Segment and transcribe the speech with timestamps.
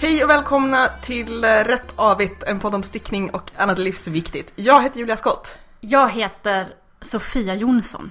[0.00, 4.52] Hej och välkomna till eh, Rätt Avigt, en podd om stickning och annat livsviktigt.
[4.56, 5.54] Jag heter Julia Skott.
[5.80, 6.68] Jag heter
[7.00, 8.10] Sofia Jonsson.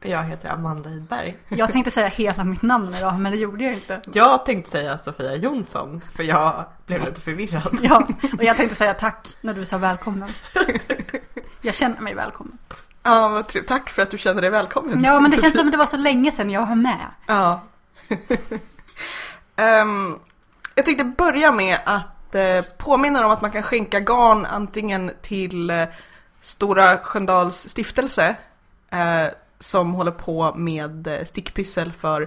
[0.00, 1.36] Jag heter Amanda Hidberg.
[1.48, 4.00] Jag tänkte säga hela mitt namn idag, men det gjorde jag inte.
[4.12, 7.78] Jag tänkte säga Sofia Jonsson, för jag blev lite förvirrad.
[7.82, 8.08] Ja,
[8.38, 10.28] och jag tänkte säga tack när du sa välkommen.
[11.60, 12.58] Jag känner mig välkommen.
[13.02, 13.68] Ja, vad trevligt.
[13.68, 15.04] Tack för att du känner dig välkommen.
[15.04, 15.42] Ja, men det Sofia.
[15.42, 17.06] känns som att det var så länge sedan jag var med.
[17.26, 17.60] Ja.
[19.56, 20.18] Ehm,
[20.74, 25.70] jag tänkte börja med att eh, påminna om att man kan skänka garn antingen till
[25.70, 25.84] eh,
[26.40, 28.36] Stora Sköndals stiftelse
[28.90, 29.26] eh,
[29.58, 32.22] som håller på med eh, stickpyssel för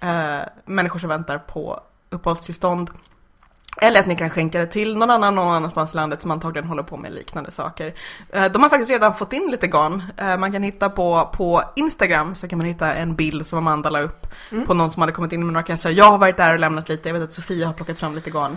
[0.00, 1.80] eh, människor som väntar på
[2.10, 2.90] uppehållstillstånd.
[3.82, 6.68] Eller att ni kan skänka det till någon annan någon annanstans i landet som antagligen
[6.68, 7.94] håller på med liknande saker.
[8.32, 10.02] Eh, De har faktiskt redan fått in lite garn.
[10.16, 13.90] Eh, Man kan hitta på, på Instagram så kan man hitta en bild som Amanda
[13.90, 14.26] la upp
[14.66, 15.90] på någon som hade kommit in med några kassar.
[15.90, 18.30] Jag har varit där och lämnat lite, jag vet att Sofia har plockat fram lite
[18.30, 18.56] garn.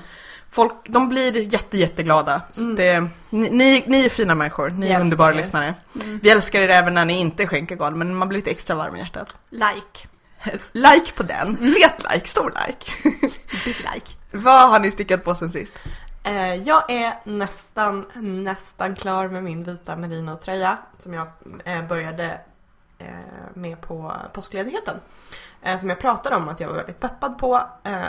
[0.52, 2.42] Folk, de blir jätte, jätteglada.
[2.52, 5.36] Så det, ni, ni, ni är fina människor, ni är underbara er.
[5.36, 5.74] lyssnare.
[6.22, 8.96] Vi älskar er även när ni inte skänker garn, men man blir lite extra varm
[8.96, 9.36] i hjärtat.
[9.50, 10.08] Like.
[10.72, 12.92] Like på den, fet like, stor like.
[13.66, 14.16] Big like.
[14.32, 15.74] Vad har ni stickat på sen sist?
[16.24, 21.28] Eh, Jag är nästan, nästan klar med min vita merino-tröja som jag
[21.66, 22.40] eh, började
[23.00, 23.08] eh,
[23.54, 24.96] med på påskledigheten.
[25.80, 27.62] Som jag pratade om att jag var väldigt peppad på.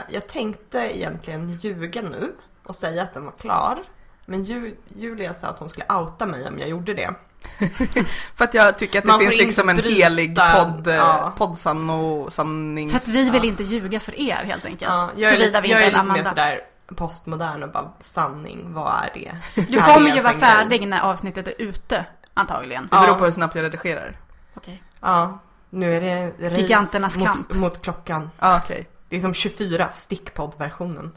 [0.09, 2.33] Jag tänkte egentligen ljuga nu
[2.65, 3.79] och säga att den var klar.
[4.27, 7.15] Men Ju- Julia sa att hon skulle outa mig om jag gjorde det.
[8.37, 11.33] För att jag tycker att det Man finns liksom en bryta- helig podd, eh, ja.
[11.39, 12.91] och sannings...
[12.93, 14.91] För att vi vill inte ljuga för er helt enkelt.
[14.91, 16.61] Ja, jag är, lite, vi jag inte är lite mer sådär
[16.97, 19.37] postmodern och bara sanning, vad är det?
[19.69, 22.83] Du Är kommer ju vara färdig när avsnittet är ute, antagligen.
[22.83, 23.15] Det beror Ja.
[23.15, 24.17] på hur snabbt jag redigerar.
[24.55, 24.83] Okej.
[25.01, 25.39] Ja,
[25.71, 27.55] nu är det Giganternas mot, kamp.
[27.55, 28.31] mot klockan.
[28.39, 28.89] Ja, okej.
[29.09, 31.13] Det är som 24, stickpodd-versionen.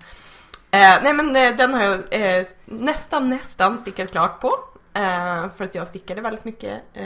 [0.71, 1.99] Eh, nej men eh, den har jag
[2.39, 4.53] eh, nästan, nästan stickat klart på.
[4.93, 7.05] Eh, för att jag stickade väldigt mycket eh,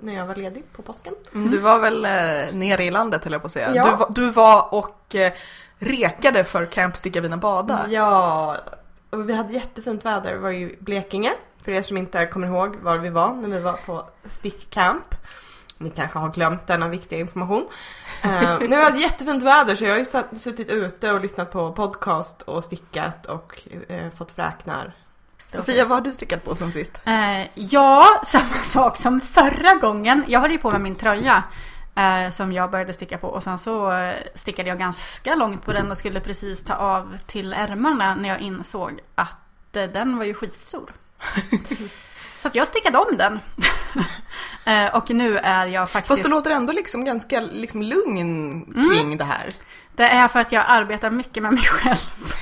[0.00, 1.14] när jag var ledig på påsken.
[1.34, 1.50] Mm.
[1.50, 3.74] Du var väl eh, nere i landet höll jag på att säga.
[3.74, 3.84] Ja.
[3.84, 5.32] Du, var, du var och eh,
[5.78, 7.86] rekade för Camp Sticka Vina Bada.
[7.88, 8.56] Ja,
[9.10, 10.32] och vi hade jättefint väder.
[10.32, 11.32] Vi var i Blekinge.
[11.62, 15.14] För er som inte kommer ihåg var vi var när vi var på stickcamp.
[15.78, 17.68] Ni kanske har glömt denna viktiga information.
[18.24, 21.72] Uh, nu hade jättefint väder så jag har ju satt, suttit ute och lyssnat på
[21.72, 24.94] podcast och stickat och eh, fått fräknar.
[25.48, 27.00] Sofia, vad har du stickat på sen sist?
[27.04, 30.24] Eh, ja, samma sak som förra gången.
[30.28, 31.42] Jag hade ju på mig min tröja
[31.94, 35.72] eh, som jag började sticka på och sen så eh, stickade jag ganska långt på
[35.72, 40.24] den och skulle precis ta av till ärmarna när jag insåg att eh, den var
[40.24, 40.92] ju skitstor.
[42.34, 43.40] så jag stickade om den.
[44.64, 46.08] eh, och nu är jag faktiskt...
[46.08, 49.54] Fast du låter ändå liksom ganska liksom lugn kring det här.
[49.96, 52.34] Det är för att jag arbetar mycket med mig själv.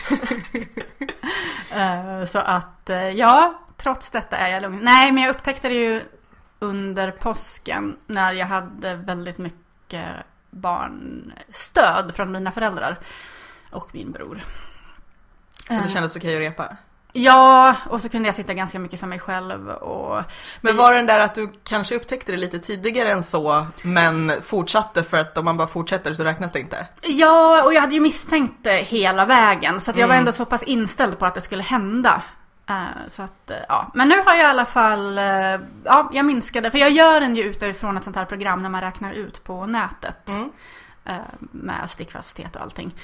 [1.77, 4.79] Eh, Så att eh, ja, trots detta är jag lugn.
[4.83, 6.03] Nej, men jag upptäckte det ju
[6.59, 10.07] under påsken när jag hade väldigt mycket
[10.51, 12.99] barnstöd från mina föräldrar
[13.71, 14.43] och min bror.
[15.69, 15.87] Så det Eh.
[15.87, 16.77] kändes okej att repa.
[17.19, 20.23] Ja, och så kunde jag sitta ganska mycket för mig själv och
[20.61, 24.33] Men var det den där att du kanske upptäckte det lite tidigare än så, men
[24.43, 26.87] fortsatte för att om man bara fortsätter så räknas det inte?
[27.03, 29.81] Ja, och jag hade ju misstänkt det hela vägen.
[29.81, 30.21] Så att jag var Mm.
[30.23, 32.23] ändå så pass inställd på att det skulle hända.
[32.69, 33.91] Eh, så att, eh, ja.
[33.95, 35.25] Men nu har jag i alla fall, eh,
[35.85, 36.71] ja, jag minskade.
[36.71, 39.67] För jag gör den ju utifrån ett sånt här program när man räknar ut på
[39.67, 40.29] nätet.
[40.29, 40.51] Mm.
[41.39, 42.95] Med stickfasthet och allting.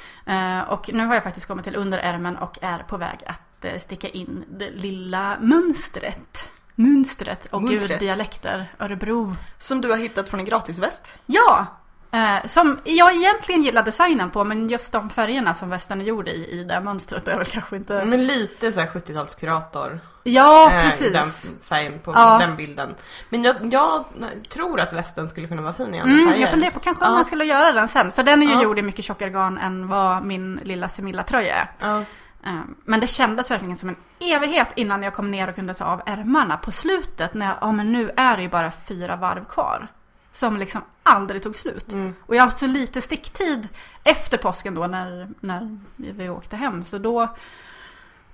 [0.69, 4.09] Och nu har jag faktiskt kommit till underärmen och är på väg att eh, sticka
[4.09, 6.51] in det lilla mönstret.
[6.75, 9.35] Mönstret och gud dialekter, Örebro.
[9.59, 11.11] Som du har hittat från en gratisväst.
[11.27, 11.67] Ja!
[12.15, 16.29] Eh, som jag egentligen gillar designen på men just de färgerna som västen är gjord
[16.29, 18.05] i, i det mönstret är väl kanske inte...
[18.05, 19.99] Men lite såhär 70-talskurator.
[20.23, 21.13] Ja, eh, precis.
[21.13, 21.31] Den
[21.69, 22.39] färgen på Ja.
[22.39, 22.95] den bilden.
[23.29, 24.05] Men jag, jag
[24.49, 26.41] tror att västen skulle kunna vara fin i andra Mm, färger.
[26.43, 27.17] jag funderar på kanske om Ja.
[27.17, 28.13] man skulle göra den sen.
[28.13, 28.63] För den är ju Ja.
[28.63, 31.71] gjord i mycket tjockare garn än vad min lilla Semilla-tröja är.
[31.79, 32.05] Ja.
[32.47, 35.85] Eh, Men det kändes verkligen som en evighet innan jag kom ner och kunde ta
[35.85, 37.35] av ärmarna på slutet.
[37.35, 39.89] När jag, ja men nu är det ju bara fyra varv kvar.
[40.33, 41.93] Som liksom aldrig tog slut.
[41.93, 42.15] Mm.
[42.27, 43.69] Och jag har haft så lite sticktid
[44.05, 46.85] efter påsken då när, när vi åkte hem.
[46.85, 47.29] Så då,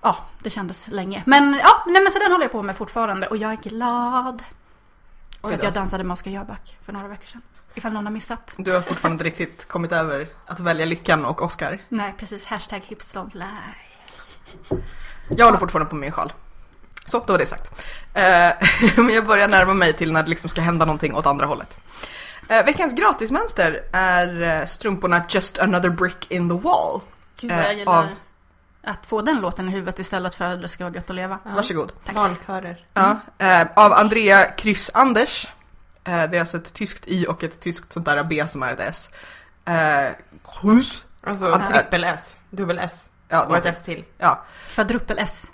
[0.02, 1.22] ja det kändes länge.
[1.26, 4.42] Men ja, nej men så den håller jag på med fortfarande och jag är glad.
[5.40, 7.42] För att jag dansade med Oskar Jöback för några veckor sedan.
[7.74, 8.54] Ifall någon har missat.
[8.56, 11.78] Du har fortfarande inte riktigt kommit över att välja lyckan och Oscar.
[11.88, 13.87] Nej precis, hashtag hips don't lie.
[15.28, 16.32] Jag håller fortfarande på min sjal.
[17.06, 17.84] Så, då var det sagt.
[18.14, 18.50] Eh,
[18.96, 21.76] men jag börjar närma mig till när det liksom ska hända någonting åt andra hållet.
[22.48, 27.00] Eh, veckans gratismönster är eh, strumporna Just another brick in the wall.
[27.40, 28.06] Gud vad jag Eh, gillar av
[28.82, 31.38] att få den låten i huvudet istället för Det ska vara gött att leva.
[31.44, 31.50] Ja.
[31.50, 31.92] Varsågod.
[32.14, 32.84] Barnkörer.
[32.94, 35.48] Ja, eh, av Andrea Kryss Anders.
[36.04, 38.72] Eh, det är alltså ett tyskt Y och ett tyskt sånt där B som är
[38.72, 39.08] ett S.
[39.64, 40.12] Eh,
[40.60, 41.04] Kryss.
[41.22, 41.66] Alltså Ja.
[41.66, 44.04] trippel S, dubbel S Ja, och ett S till.
[44.18, 44.44] ja.
[44.74, 45.46] Kvadrupel S.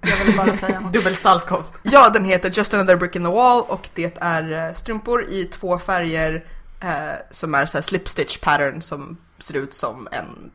[0.00, 0.80] Jag vill bara säga.
[0.92, 1.64] Dubbel Salkov.
[1.82, 5.44] ja, den heter Just another brick in the wall och det är eh, strumpor i
[5.44, 6.44] två färger
[6.80, 10.50] eh, som är så här slip stitch pattern som ser ut som en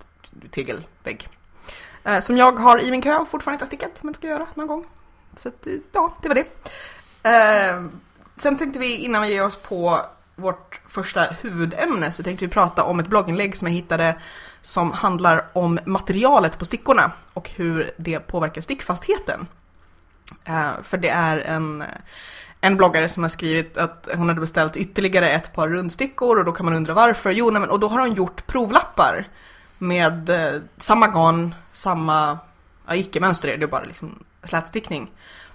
[0.51, 1.29] tegelvägg.
[2.03, 4.47] Eh, som jag har i min kö och fortfarande inte har stickat men ska göra
[4.53, 4.85] någon gång.
[5.35, 6.45] Så att, eh, ja, det var det.
[7.29, 7.85] Eh,
[8.35, 10.05] sen tänkte vi innan vi ger oss på
[10.35, 14.15] vårt första huvudämne så tänkte vi prata om ett blogginlägg som jag hittade
[14.65, 19.47] som handlar om materialet på stickorna och hur det påverkar stickfastheten.
[20.45, 21.83] Eh, för det är en,
[22.61, 26.51] en bloggare som har skrivit att hon hade beställt ytterligare ett par rundstickor och då
[26.51, 27.31] kan man undra varför.
[27.31, 29.27] Jo, nej, men, och då har hon gjort provlappar
[29.77, 32.39] med eh, samma garn, samma,
[32.87, 35.11] ja, icke-mönster är det bara liksom slätstickning.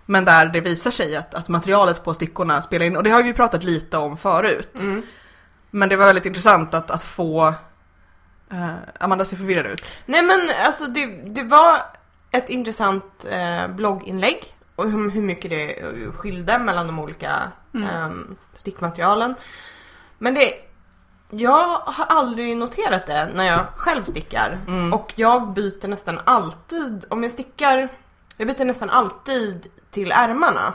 [0.07, 3.23] Men där det visar sig att, att materialet på stickorna spelar in och det har
[3.23, 4.81] vi pratat lite om förut.
[4.81, 5.03] Mm.
[5.71, 7.55] Men det var väldigt intressant att, att få
[8.53, 9.93] eh, Amanda ser förvirrad ut.
[10.07, 11.83] Nej men alltså det, det var
[12.31, 15.75] ett intressant eh, blogginlägg och hur, hur mycket det
[16.15, 17.89] skilde mellan de olika Mm.
[17.89, 19.35] ehm, stickmaterialen.
[20.19, 20.53] Men det,
[21.31, 24.59] jag har aldrig noterat det när jag själv stickar.
[24.69, 24.93] Mm.
[24.93, 27.89] Och jag byter nästan alltid, om jag stickar,
[28.37, 30.75] jag byter nästan alltid till ärmarna.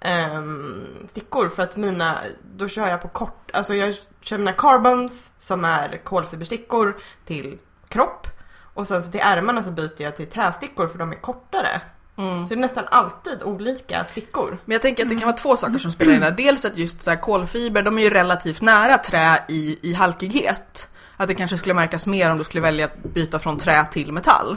[0.00, 2.18] Ehm, stickor för att mina,
[2.56, 7.58] då kör jag på kort, alltså jag kör mina carbons som är kolfiberstickor till
[7.88, 8.26] kropp.
[8.74, 11.80] Och sen så till ärmarna så byter jag till trästickor för de är kortare.
[12.16, 12.46] Mm.
[12.46, 14.58] Så det är nästan alltid olika stickor.
[14.64, 16.30] Men jag tänker att det kan vara två saker som spelar in där.
[16.30, 20.88] Dels att just så här kolfiber, de är ju relativt nära trä i, i halkighet.
[21.16, 24.12] Att det kanske skulle märkas mer om du skulle välja att byta från trä till
[24.12, 24.56] metall.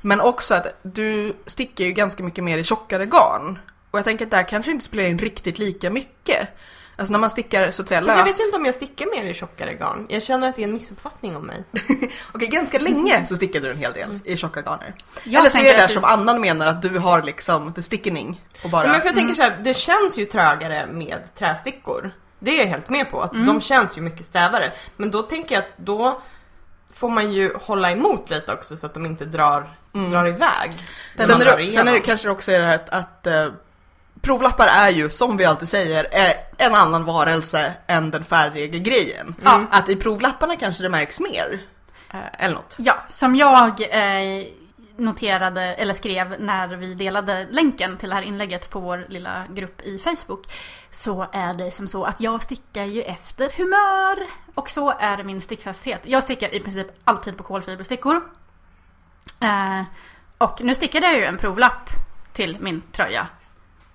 [0.00, 3.58] Men också att du stickar ju ganska mycket mer i tjockare garn.
[3.92, 6.48] Och jag tänker att där kanske inte spelar in riktigt lika mycket.
[6.96, 8.34] Alltså när man stickar så att säga Men jag lös.
[8.40, 10.06] vet inte om jag stickar mer i tjockare garn.
[10.08, 11.64] Jag känner att det är en missuppfattning om mig.
[12.32, 14.94] Okej, ganska länge så stickade du en hel del i tjocka garner.
[15.24, 17.82] Jag Eller så är det där du- som Annan menar att du har liksom the
[17.82, 18.88] stickening och bara...
[18.88, 22.10] Men för jag tänker så här, det känns ju trögare med trästickor.
[22.38, 24.72] Det är jag helt med på, att de känns ju mycket strävare.
[24.96, 26.22] Men då tänker jag att då
[26.94, 30.70] får man ju hålla emot lite också så att de inte drar, drar iväg.
[31.16, 33.46] Sen är, drar det, sen är det kanske också är det här att, att eh,
[34.22, 39.34] provlappar är ju, som vi alltid säger, är en annan varelse än den färdiga grejen.
[39.44, 39.66] Ja.
[39.70, 41.60] Att i provlapparna kanske det märks mer.
[42.10, 42.74] Eh, eller något.
[42.78, 44.44] Ja, som jag eh,
[44.96, 49.80] noterade eller skrev när vi delade länken till det här inlägget på vår lilla grupp
[49.80, 50.46] i Facebook.
[50.90, 54.26] Så är det som så att jag stickar ju efter humör.
[54.54, 56.00] Och så är min stickfasthet.
[56.04, 58.22] Jag stickar i princip alltid på kolfiberstickor.
[59.40, 59.82] Eh,
[60.38, 61.90] och nu stickade jag ju en provlapp
[62.32, 63.26] till min tröja.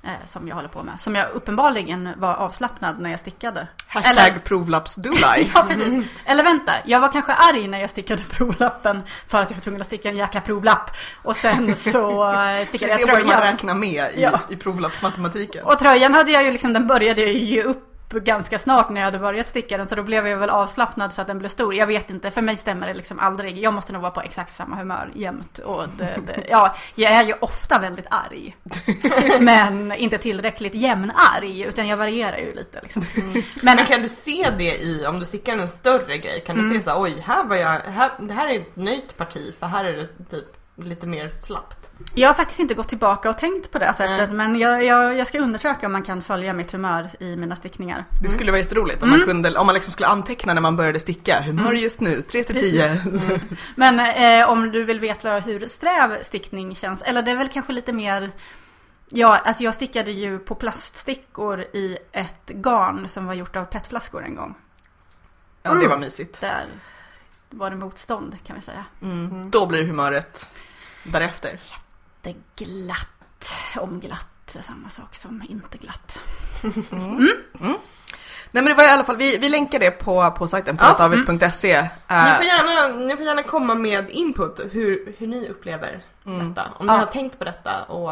[0.08, 1.02] Eh, som jag håller på med.
[1.02, 3.68] Som jag uppenbarligen var avslappnad när jag stickade.
[3.88, 5.52] Hashtag Eller- provlappsdolaj.
[5.56, 6.06] Ja, precis.
[6.26, 9.82] Eller vänta, jag var kanske arg när jag stickade provlappen för att jag var tvungen
[9.82, 10.92] att sticka en jäkla provlapp.
[11.24, 13.52] Och sen så eh, stickade det jag borde man tröjan.
[13.54, 14.40] räkna med i, Ja.
[14.50, 15.64] i provlappsmatematiken.
[15.66, 19.06] Och tröjan hade jag ju liksom, den började jag ju upp ganska snart när jag
[19.06, 19.88] hade börjat sticka den.
[19.88, 21.76] Så då blev jag väl avslappnad så att den blev stor.
[21.76, 23.60] Jag vet inte, för mig stämmer det liksom aldrig.
[23.60, 25.60] Jag måste nog vara på exakt samma humör jämt.
[25.60, 28.58] Och det, det, ja, jag är ju ofta väldigt arg.
[29.40, 33.06] Men inte tillräckligt jämnarg, utan jag varierar ju lite liksom.
[33.62, 36.70] Men, Men kan du se det i, om du stickar en större grej, kan du
[36.70, 39.68] se så här, oj, här var jag, här, det här är ett nöjt parti för
[39.68, 40.46] här är det typ
[40.86, 41.90] lite mer slappt.
[42.14, 44.32] Jag har faktiskt inte gått tillbaka och tänkt på det sättet.
[44.32, 48.06] Men jag, jag, jag ska undersöka om man kan följa mitt humör i mina stickningar.
[48.22, 51.00] Det skulle vara jätteroligt om man kunde, om man liksom skulle anteckna när man började
[51.00, 51.42] sticka.
[51.42, 53.02] Humör just nu, 3 till 10.
[53.76, 57.02] Men eh, om du vill veta hur sträv stickning känns.
[57.02, 58.32] Eller det är väl kanske lite mer.
[59.10, 64.24] Ja, alltså jag stickade ju på plaststickor i ett garn som var gjort av petflaskor
[64.24, 64.56] en gång.
[65.64, 66.42] Ja, det var mysigt.
[66.42, 66.66] Där
[67.50, 68.86] var det motstånd kan vi säga.
[69.02, 69.52] Mm.
[69.52, 70.50] Då blir humöret
[71.04, 71.60] därefter.
[72.22, 76.20] Det är glatt, omglatt, är samma sak som inte glatt.
[78.52, 80.86] Nej men det var i alla fall, vi, vi länkar det på, på sajten på
[80.86, 81.82] Ja, david.se.
[81.82, 81.88] Ni,
[82.36, 86.64] får gärna, ni får gärna komma med input hur, hur ni upplever detta.
[86.78, 86.98] Om ni Ja.
[87.00, 88.12] har tänkt på detta och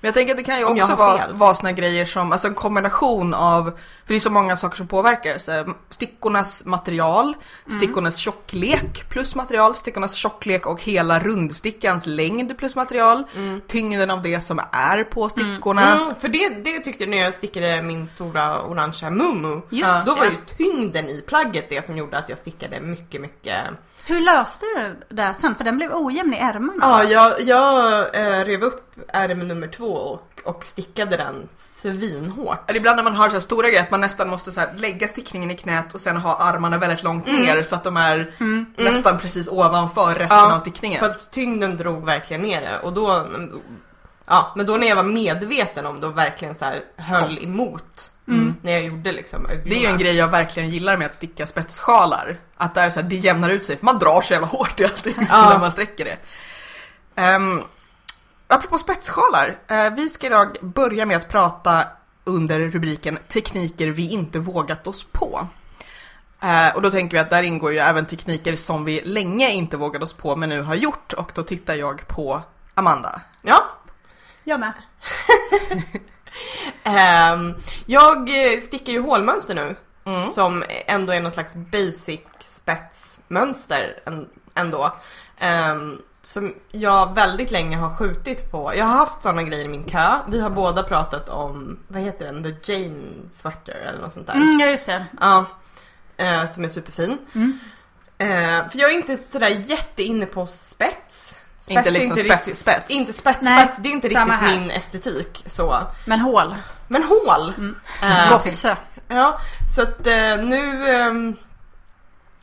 [0.00, 2.54] Men jag tänker att det kan ju också vara, vara såna grejer som, alltså en
[2.54, 5.38] kombination av, för det är så många saker som påverkar.
[5.38, 7.34] Så stickornas material,
[7.76, 13.24] stickornas tjocklek plus material, stickornas tjocklek och hela rundstickans längd plus material,
[13.68, 16.00] tyngden av det som är på stickorna.
[16.00, 19.60] Mm, för det, det tyckte jag när jag stickade min stora orangea mumu.
[19.70, 23.60] Just Då var ju tyngden i plagget det som gjorde att jag stickade mycket, mycket.
[24.06, 25.54] Hur löste du det sen?
[25.54, 26.78] För den blev ojämn i ärmarna.
[26.80, 32.70] Ja, jag, jag eh, rev upp ärm nummer två och, och stickade den svinhårt.
[32.70, 34.74] Eller ibland när man har så här stora grejer att man nästan måste så här
[34.76, 38.34] lägga stickningen i knät och sen ha armarna väldigt långt ner så att de är
[38.82, 41.00] nästan precis ovanför resten Ja, av stickningen.
[41.00, 43.28] För att tyngden drog verkligen ner det och då,
[44.26, 48.10] ja, men då när jag var medveten om det och verkligen så här höll emot
[48.26, 49.64] när jag gjorde liksom öglorna.
[49.64, 52.36] Det är ju en grej jag verkligen gillar med att sticka spetssjalar.
[52.56, 54.84] Att där så här, det jämnar ut sig, för man drar så jävla hårt i
[54.84, 55.48] allting Ja.
[55.50, 56.18] när man sträcker det.
[57.36, 57.62] Um,
[58.46, 61.84] apropå spetssjalar, eh, vi ska idag börja med att prata
[62.24, 65.48] under rubriken tekniker vi inte vågat oss på.
[66.40, 69.76] Eh, och då tänker vi att där ingår ju även tekniker som vi länge inte
[69.76, 72.42] vågat oss på men nu har gjort och då tittar jag på
[72.74, 73.20] Amanda.
[73.42, 73.64] Ja.
[74.44, 74.72] Jag med.
[76.84, 77.54] Ehm,
[77.86, 78.28] jag
[78.62, 79.76] stickar ju hålmönster nu.
[80.06, 80.30] Mm.
[80.30, 84.92] Som ändå är någon slags basic spetsmönster än- ändå.
[85.38, 88.72] Ehm, som jag väldigt länge har skjutit på.
[88.76, 90.18] Jag har haft sådana grejer i min kö.
[90.28, 92.42] Vi har båda pratat om, vad heter den?
[92.62, 94.34] The Jane Sweater eller något sånt där.
[94.34, 95.06] Mm, ja, just det.
[95.20, 95.44] Ja.
[96.16, 97.18] Eh, som är superfin.
[97.34, 97.58] Mm.
[98.18, 101.40] Eh, för jag är inte sådär jätteinne på spets.
[101.64, 102.90] Spets Inte liksom riktigt- spets-spets.
[102.90, 103.78] Inte spets, Nej, spets.
[103.82, 104.58] Det är inte riktigt här.
[104.58, 105.76] min estetik så.
[106.04, 106.54] Men hål.
[106.88, 107.52] Men hål.
[107.58, 107.76] Mm.
[108.02, 108.76] Eh, Gosse.
[109.08, 109.40] Ja,
[109.76, 111.36] så att eh, nu, ehm,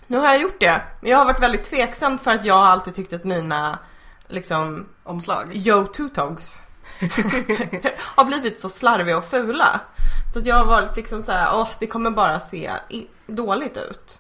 [0.08, 0.82] nu har jag gjort det.
[1.01, 3.80] Men jag har varit väldigt tveksam för att jag har alltid tyckt att mina
[4.28, 5.51] liksom Omslag.
[5.56, 6.56] Yo Two-Togs
[8.16, 9.80] har blivit så slarviga och fula.
[10.34, 12.72] Så att jag har varit liksom så här, åh det kommer bara se
[13.28, 14.20] dåligt ut.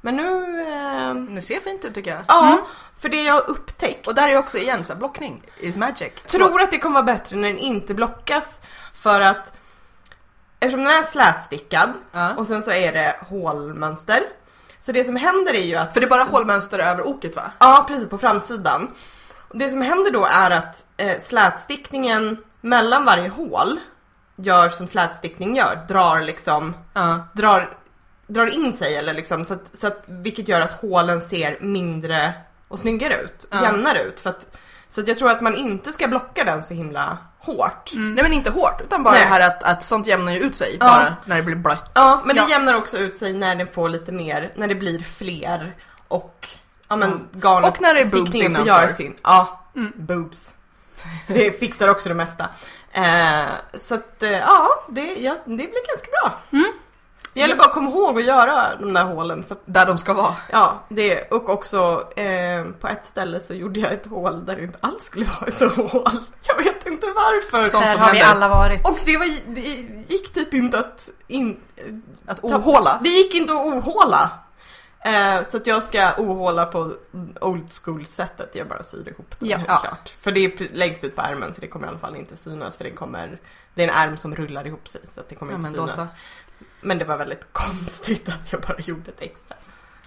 [0.00, 2.20] Men nu, ehm, Det ser fint ut tycker jag.
[2.28, 2.58] ja, Mm.
[2.98, 6.12] för det jag upptäckt Och där är också igen så här, blockning is magic.
[6.28, 8.60] tror att det kommer vara bättre när den inte blockas
[8.94, 9.52] för att
[10.60, 12.34] eftersom den är slätstickad Ja.
[12.36, 14.18] och sen så är det hålmönster.
[14.80, 17.50] Så det som händer är ju att För det är bara hålmönster över oket va?
[17.58, 18.90] Ja, precis på framsidan.
[19.54, 23.80] Det som händer då är att eh, slätstickningen mellan varje hål
[24.36, 27.18] gör som slätstickning gör, drar liksom, Ja.
[27.32, 27.76] drar,
[28.26, 32.32] drar in sig eller liksom så att, så att, vilket gör att hålen ser mindre
[32.68, 33.62] och snyggare ut, Ja.
[33.62, 34.20] jämnare ut.
[34.20, 34.56] För att,
[34.88, 37.90] så att jag tror att man inte ska blocka den så himla hårt.
[37.94, 39.20] Nej men inte hårt utan bara Nej.
[39.20, 40.86] det här att, att sånt jämnar ju ut sig Ja.
[40.86, 41.90] bara när det blir blött.
[41.94, 42.48] Ja, men det Ja.
[42.48, 45.74] jämnar också ut sig när den får lite mer, när det blir fler
[46.08, 46.48] och
[46.88, 48.88] ja men garnet, Och när det är boobs innanför.
[48.88, 49.16] sin.
[49.22, 49.92] Ja, Mm.
[49.96, 50.50] boobs.
[51.26, 52.48] Det fixar också det mesta.
[52.92, 56.32] Eh, så att eh, ja, det, ja, det blir ganska bra.
[56.52, 56.72] Mm.
[57.36, 59.42] Det gäller bara att komma ihåg att göra de där hålen.
[59.42, 60.36] För att, Där de ska vara.
[60.52, 64.62] ja, det, och också eh, på ett ställe så gjorde jag ett hål där det
[64.62, 66.10] inte alls skulle vara ett hål.
[66.42, 67.68] Jag vet inte varför.
[67.68, 68.34] Sånt Där som har vi händer.
[68.46, 68.88] alla varit.
[68.88, 69.60] Och det, var, det
[70.14, 71.60] gick typ inte att in,
[72.26, 73.00] Att ohåla.
[73.02, 74.30] det gick inte att ohåla.
[75.04, 76.92] Eh, så att jag ska ohåla på
[77.40, 78.50] old school sättet.
[78.54, 79.56] Jag bara syr ihop det Ja.
[79.56, 79.78] helt Ja.
[79.78, 80.14] klart.
[80.20, 82.76] För det är längst ut på ärmen så det kommer i alla fall inte synas.
[82.76, 83.40] För det, kommer,
[83.74, 85.80] det är en ärm som rullar ihop sig så att det kommer Ja, inte men
[85.86, 86.08] då synas.
[86.08, 86.14] så.
[86.86, 89.56] Men det var väldigt konstigt att jag bara gjorde ett extra.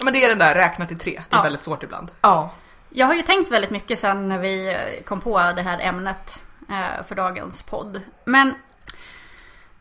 [0.04, 1.12] Men det är den där räkna till tre.
[1.30, 1.44] Det är Ja.
[1.44, 2.12] väldigt svårt ibland.
[2.22, 2.54] Ja.
[2.90, 7.06] Jag har ju tänkt väldigt mycket sen när vi kom på det här ämnet eh,
[7.08, 8.02] för dagens podd.
[8.26, 8.54] Men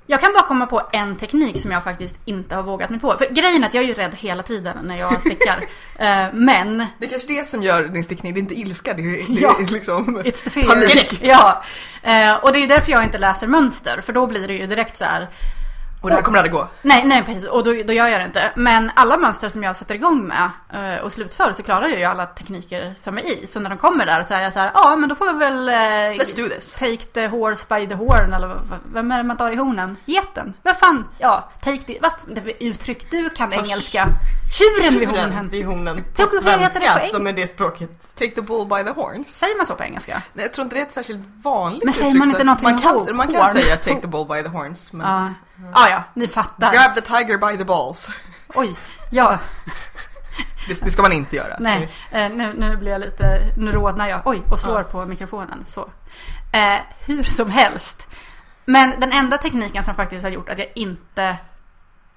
[0.07, 3.15] jag kan bara komma på en teknik som jag faktiskt inte har vågat mig på.
[3.19, 5.65] För grejen är att jag är ju rädd hela tiden när jag stickar.
[5.99, 9.03] Eh, Men Det är kanske det som gör din stickning, det är inte ilska, det
[9.03, 9.57] är, det Ja.
[9.61, 10.19] är liksom...
[10.19, 10.67] It's the fear.
[10.67, 11.19] Panik.
[11.23, 11.63] Ja.
[12.03, 14.01] Eh, Och det är därför jag inte läser mönster.
[14.01, 15.29] För då blir det ju direkt så här.
[16.01, 16.69] Och det här kommer aldrig gå.
[16.83, 17.45] Nej, nej precis.
[17.45, 18.53] Och då, då gör jag det inte.
[18.57, 22.05] Men alla mönster som jag sätter igång med eh, och slutför så klarar jag ju
[22.05, 23.47] alla tekniker som är i.
[23.47, 25.39] Så när de kommer där så är jag så här, ja men då får vi
[25.39, 25.69] väl...
[25.69, 25.75] eh,
[26.23, 26.73] Let's do this.
[26.75, 28.61] Take the horse by the horn eller
[28.93, 29.97] vem är det man tar i hornen?
[30.05, 30.55] Geten?
[30.63, 31.05] Vad fan?
[31.19, 31.99] Ja, take the...
[32.03, 34.09] Vad det är uttryck du kan engelska.
[34.59, 35.49] Tjuren vid Tjuren hornen.
[35.49, 36.05] vid hornen.
[36.17, 38.17] På svenska som är det språket.
[38.19, 39.29] Take the bull by the horns.
[39.39, 40.23] Säger man så på engelska?
[40.33, 42.71] Nej, jag tror inte det är ett särskilt vanligt Men säger uttryck, man inte någonting
[42.71, 43.17] man kan, horn?
[43.17, 44.93] man kan säga take the bull by the horns.
[44.93, 45.35] Men Ja.
[45.73, 46.73] Ah, ja, ni fattar.
[46.73, 48.11] grab the tiger by the balls.
[48.55, 48.77] Oj,
[49.11, 49.39] ja.
[50.69, 51.57] Det, det ska man inte göra.
[51.59, 54.21] Nej, eh, nu, nu blir jag lite, nu rodnar jag.
[54.25, 54.85] Oj, och slår Ja.
[54.85, 55.65] på mikrofonen.
[55.69, 55.91] Så.
[56.53, 58.09] Eh, hur som helst.
[58.65, 61.37] Men den enda tekniken som faktiskt har gjort att jag inte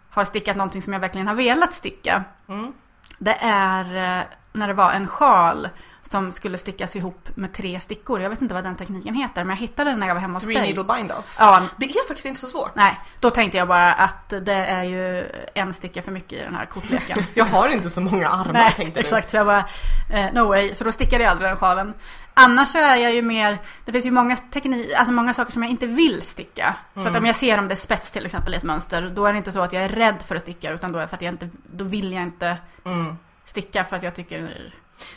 [0.09, 2.23] har stickat någonting som jag verkligen har velat sticka.
[2.49, 2.73] Mm.
[3.17, 3.85] Det är
[4.19, 5.69] eh, när det var en sjal.
[6.11, 8.21] Som skulle stickas ihop med tre stickor.
[8.21, 10.33] Jag vet inte vad den tekniken heter men jag hittade den när jag var hemma
[10.33, 10.63] hos Three dig.
[10.73, 11.35] needle bind off.
[11.39, 12.75] Ja, Det är faktiskt inte så svårt.
[12.75, 12.99] nej.
[13.19, 16.65] Då tänkte jag bara att det är ju en sticka för mycket i den här
[16.65, 17.17] kortleken.
[17.33, 19.03] Jag har inte så många armar Nej, tänkte du.
[19.03, 19.29] exakt.
[19.31, 19.65] Så jag bara,
[20.13, 20.75] eh, no way.
[20.75, 21.93] Så då stickade jag aldrig den sjalen.
[22.33, 25.63] Annars så är jag ju mer, det finns ju många, teknik, alltså många saker som
[25.63, 26.75] jag inte vill sticka.
[26.93, 29.25] Så att om jag ser om det är spets till exempel i ett mönster, då
[29.25, 31.07] är det inte så att jag är rädd för att sticka, utan då är det
[31.07, 33.17] för att jag inte, då vill jag inte Mm.
[33.45, 34.71] sticka för att jag tycker,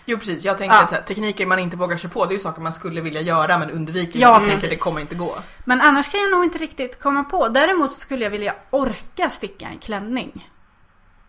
[0.05, 0.83] Jo precis, jag tänker Ja.
[0.83, 3.21] att här, tekniker man inte vågar sig på, det är ju saker man skulle vilja
[3.21, 5.37] göra men undviker Ja, ja, tänker det kommer inte gå.
[5.65, 7.49] Men annars kan jag nog inte riktigt komma på.
[7.49, 10.51] Däremot så skulle jag vilja orka sticka en klänning.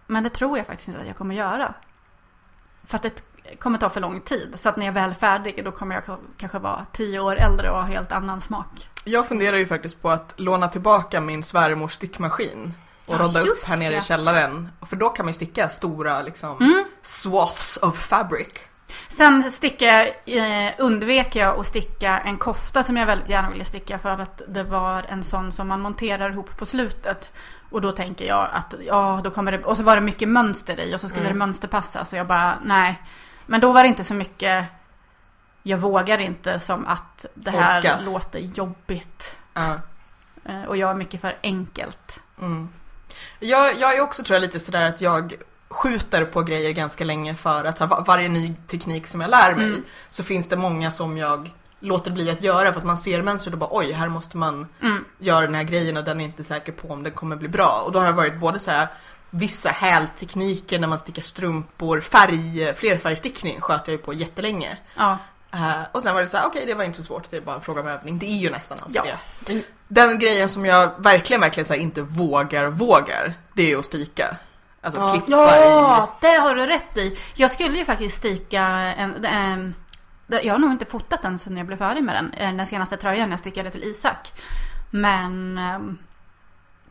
[0.07, 1.73] Men det tror jag faktiskt inte att jag kommer göra.
[2.87, 3.21] För att det
[3.59, 4.53] kommer ta för lång tid.
[4.57, 7.69] Så att när jag väl är färdig då kommer jag kanske vara tio år äldre
[7.69, 8.89] och ha helt annan smak.
[9.05, 12.73] Jag funderar ju faktiskt på att låna tillbaka min svärmors stickmaskin
[13.05, 14.69] och Ja, rodda upp här nere i källaren.
[14.81, 16.85] För då kan man ju sticka stora liksom Mm.
[17.05, 18.47] Swaths of fabric.
[19.09, 23.99] Sen sticka, eh, undvek jag att sticka en kofta som jag väldigt gärna ville sticka
[23.99, 27.31] för att det var en sån som man monterar ihop på slutet.
[27.69, 30.79] Och då tänker jag att ja, då kommer det, och så var det mycket mönster
[30.79, 31.33] i och så skulle Mm.
[31.33, 33.01] det mönsterpassa så jag bara nej.
[33.45, 34.65] Men då var det inte så mycket,
[35.63, 37.99] jag vågar inte som att det här Orka.
[38.05, 39.35] låter jobbigt.
[40.45, 42.19] Eh, och jag är mycket för enkelt.
[42.41, 42.69] Mm.
[43.39, 45.33] Jag, jag är också tror jag lite sådär att jag
[45.75, 49.55] skjuter på grejer ganska länge för att här, va- varje ny teknik som jag lär
[49.55, 49.83] mig Mm.
[50.09, 53.53] så finns det många som jag låter bli att göra för att man ser mönstret
[53.53, 55.05] och bara oj, här måste man Mm.
[55.19, 57.81] göra den här grejen och den är inte säker på om den kommer bli bra.
[57.85, 58.87] Och då har det varit både så här
[59.29, 64.77] vissa hältekniker när man stickar strumpor, färg, flerfärgstickning sköt jag ju på jättelänge.
[64.97, 65.17] Ja.
[65.51, 67.41] Eh, och sen var det så här, okej det var inte så svårt, det är
[67.41, 68.19] bara en fråga om övning.
[68.19, 69.03] Det är ju nästan alltid Ja.
[69.45, 69.61] det.
[69.87, 74.37] Den grejen som jag verkligen, verkligen så inte vågar, vågar, det är att stika.
[74.85, 75.09] Alltså Ja.
[75.09, 77.19] klippa Ja, det har du rätt i.
[77.33, 79.75] Jag skulle ju faktiskt sticka en, en
[80.27, 82.33] jag har nog inte fotat den sedan jag blev färdig med den.
[82.33, 84.33] eh, Den senaste tröjan jag stickade till Isak.
[84.89, 85.97] Men ehm,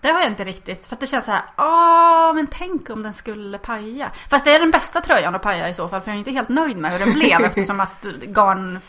[0.00, 0.86] det har jag inte riktigt.
[0.86, 4.10] För att det känns så här, ja men tänk om den skulle paja.
[4.30, 6.00] Fast det är den bästa tröjan att paja i så fall.
[6.00, 7.40] För jag är inte helt nöjd med hur den blev.
[7.44, 8.80] eftersom att garn,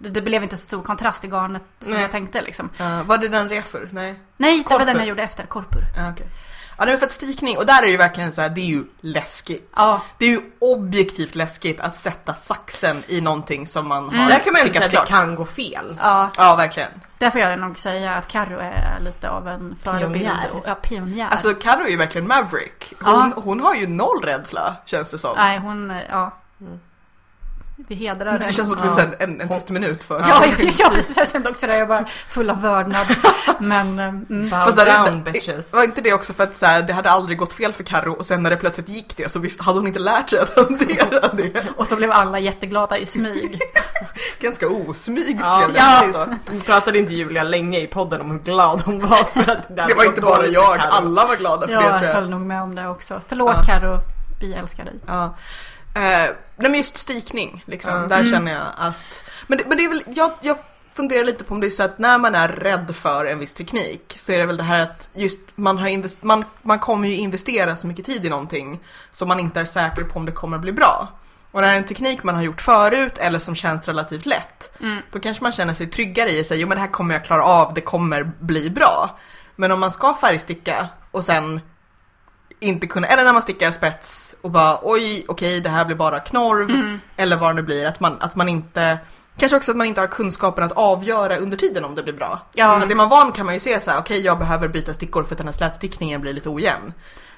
[0.00, 2.02] det blev inte så stor kontrast i garnet som Nej.
[2.02, 2.70] jag tänkte liksom.
[2.78, 2.82] i.
[2.82, 3.88] Uh, var det den refur?
[3.92, 4.20] Nej?
[4.36, 5.82] Nej, det var den jag gjorde efter, korpur.
[5.96, 6.26] Ja, okej.
[6.78, 8.60] Ja, nej, men för att stikning, och där är det ju verkligen så här, det
[8.60, 9.72] är ju läskigt.
[9.76, 14.20] Ja, Det är ju objektivt läskigt att sätta saxen i någonting som man Mm.
[14.20, 15.96] har Där kan man ju säga att det kan gå fel.
[16.00, 16.30] ja.
[16.38, 16.90] Ja, verkligen.
[17.18, 20.14] Där får jag nog säga att Carro är lite av en förebild.
[20.14, 20.50] Pionjär.
[20.66, 21.28] Ja, pionjär.
[21.28, 22.94] Alltså Carro är ju verkligen Maverick.
[23.00, 23.42] Hon, Ja.
[23.42, 25.36] hon har ju noll rädsla, känns det som.
[25.36, 26.36] Nej, hon, ja.
[26.60, 26.80] Mm.
[27.76, 28.46] Vi hedrar henne.
[28.46, 28.94] Det känns som att vi Ja.
[28.96, 30.20] sen en, en tyst minut för.
[30.20, 31.76] Ja, ja, ja, jag kände också det.
[31.78, 33.06] Jag var full av vördnad.
[33.58, 34.50] Men, eh, mm.
[34.50, 35.72] Fast där- down bitches.
[35.72, 38.12] Var inte det också för att så här, det hade aldrig gått fel för Carro
[38.12, 40.56] och sen när det plötsligt gick det så visst hade hon inte lärt sig att
[40.56, 41.66] hantera det.
[41.76, 43.60] Och så blev alla jätteglada i smyg.
[44.40, 46.04] Ganska osmyg Ja, skrev ja.
[46.14, 46.54] jag.
[46.54, 49.84] Nu pratade inte Julia länge i podden om hur glad hon var för att det,
[49.88, 52.14] Det var inte bara jag, alla var glada för Jag det tror jag.
[52.14, 53.20] höll nog med om det också.
[53.28, 53.62] Förlåt Ja.
[53.74, 53.98] Carro,
[54.40, 54.94] vi älskar dig.
[55.06, 55.34] Ja.
[55.94, 57.98] Eh, men just stikning liksom, Ja.
[58.06, 58.32] där Mm.
[58.32, 60.56] känner jag att men det, men det är väl, jag, jag
[60.92, 63.54] funderar lite på om det är så att när man är rädd för en viss
[63.54, 67.08] teknik så är det väl det här att just man har invest, man, man kommer
[67.08, 68.80] ju investera så mycket tid i någonting
[69.10, 71.08] som man inte är säker på om det kommer bli bra.
[71.50, 74.70] Och när det är en teknik man har gjort förut eller som känns relativt lätt
[74.80, 74.98] Mm.
[75.12, 77.44] då kanske man känner sig tryggare i sig, jo men det här kommer jag klara
[77.44, 79.18] av, det kommer bli bra.
[79.56, 81.60] Men om man ska färgsticka och sen
[82.60, 86.20] inte kunna, eller när man stickar spets och bara oj, okej det här blir bara
[86.20, 86.70] knorv.
[86.70, 87.00] Mm.
[87.16, 88.98] Eller vad det nu blir, att man, att man inte
[89.36, 92.40] Kanske också att man inte har kunskapen att avgöra under tiden om det blir bra.
[92.52, 92.76] Ja.
[92.76, 95.24] Att är man van kan man ju se så här: okej jag behöver byta stickor
[95.24, 96.92] för att den här slätstickningen blir lite ojämn.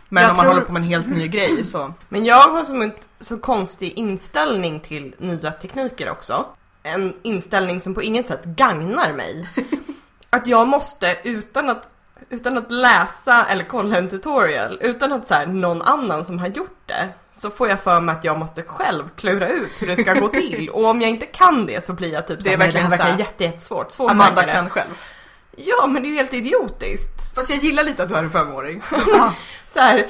[0.09, 1.93] Men Jag om man tror- håller på med en helt ny grej så.
[2.09, 6.47] Men jag har som en så konstig inställning till nya tekniker också.
[6.83, 9.49] En inställning som på inget sätt gagnar mig.
[10.31, 11.89] Att jag måste utan att,
[12.31, 16.49] utan att läsa eller kolla en tutorial, utan att så här, någon annan som har
[16.49, 19.97] gjort det, så får jag för mig att jag måste själv klura ut hur det
[19.97, 20.71] ska gå till.
[20.73, 22.67] Och om jag inte kan det så blir jag typ Det är så här, "Nej,
[22.67, 23.95] verkligen det här verkar jätte, jättesvårt.
[23.99, 24.91] Amanda Svårverkar det." kan själv.
[25.59, 27.35] Ja, men det är ju helt idiotiskt.
[27.35, 28.83] Fast jag gillar lite att du är en femåring.
[29.07, 29.33] Ja.
[29.67, 30.07] så här,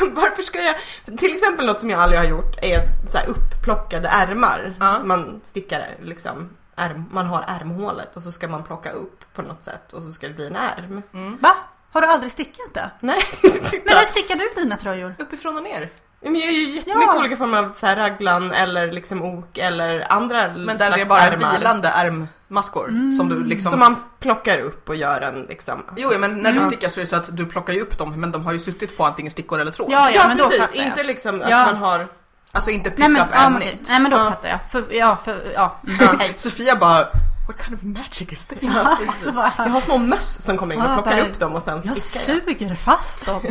[0.12, 0.74] varför ska jag...
[1.18, 2.78] Till exempel något som jag aldrig har gjort är
[3.12, 4.74] så här uppplockade ärmar.
[4.80, 4.98] Ja.
[5.04, 6.48] Man stickar liksom,
[6.80, 10.12] ärm, man har ärmhålet och så ska man plocka upp på något sätt och så
[10.12, 11.02] ska det bli en ärm.
[11.14, 11.38] Mm.
[11.40, 11.50] Va?
[11.92, 12.90] Har du aldrig stickat det?
[13.00, 15.14] Nej, Men hur stickar du dina tröjor?
[15.18, 15.90] Uppifrån och ner.
[16.22, 17.18] Men jag gör ju jättemycket Ja.
[17.18, 21.00] olika former av så här raglan eller liksom ok eller andra Men där slags det
[21.00, 21.52] är bara ärmar.
[21.58, 25.84] vilande ärmmaskor som du liksom Som man plockar upp och gör en liksom...
[25.96, 26.70] Jo, men när du Mm.
[26.70, 28.60] stickar så är det så att du plockar ju upp dem men de har ju
[28.60, 29.88] suttit på antingen stickor eller tråd.
[29.92, 30.86] Ja, Ja, men då precis, jag.
[30.86, 31.64] inte liksom att Ja.
[31.66, 32.06] man har
[32.52, 33.80] Alltså inte pick Nej men, up ja, and knit.
[33.88, 34.30] Nej men då Ja.
[34.30, 34.58] fattar jag.
[34.70, 35.76] För, ja, för, ja.
[35.86, 36.32] Mm, hej.
[36.36, 37.06] Sofia bara
[37.48, 38.58] What kind of magic is this?
[38.62, 41.62] Ja, så bara, Jag har små möss som kommer in och plockar upp dem och
[41.62, 43.42] sen jag suger fast dem.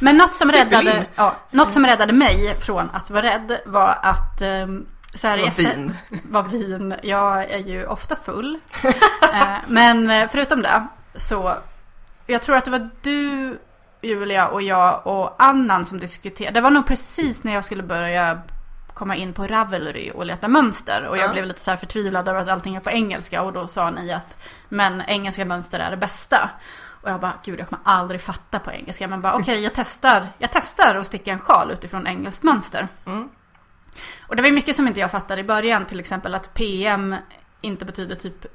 [0.00, 0.86] Men något som, Superlim.
[0.86, 5.38] räddade, ja, något som räddade mig från att vara rädd var att ehm, så här
[5.38, 5.96] efter- fin.
[6.30, 6.94] var vin.
[7.02, 8.58] Jag är ju ofta full.
[9.34, 11.54] Eh, Men eh, förutom det så
[12.26, 13.58] jag tror att det var du
[14.02, 16.54] Julia och jag och Annan som diskuterade.
[16.54, 18.40] Det var nog precis när jag skulle börja
[18.94, 21.06] komma in på Ravelry och leta mönster.
[21.06, 21.32] Och jag Ja.
[21.32, 23.42] blev lite så här förtvivlad över att allting är på engelska.
[23.42, 24.36] Och då sa ni att
[24.68, 26.50] men engelska mönster är det bästa.
[27.02, 29.08] Och jag bara, gud jag kommer aldrig fatta på engelska.
[29.08, 30.26] Men bara okej, jag testar.
[30.38, 32.88] Jag testar att sticka en sjal utifrån engelskt mönster.
[33.06, 33.28] Mm.
[34.28, 35.84] Och det var mycket som inte jag fattade i början.
[35.86, 37.16] Till exempel att PM
[37.60, 38.46] inte betyder typ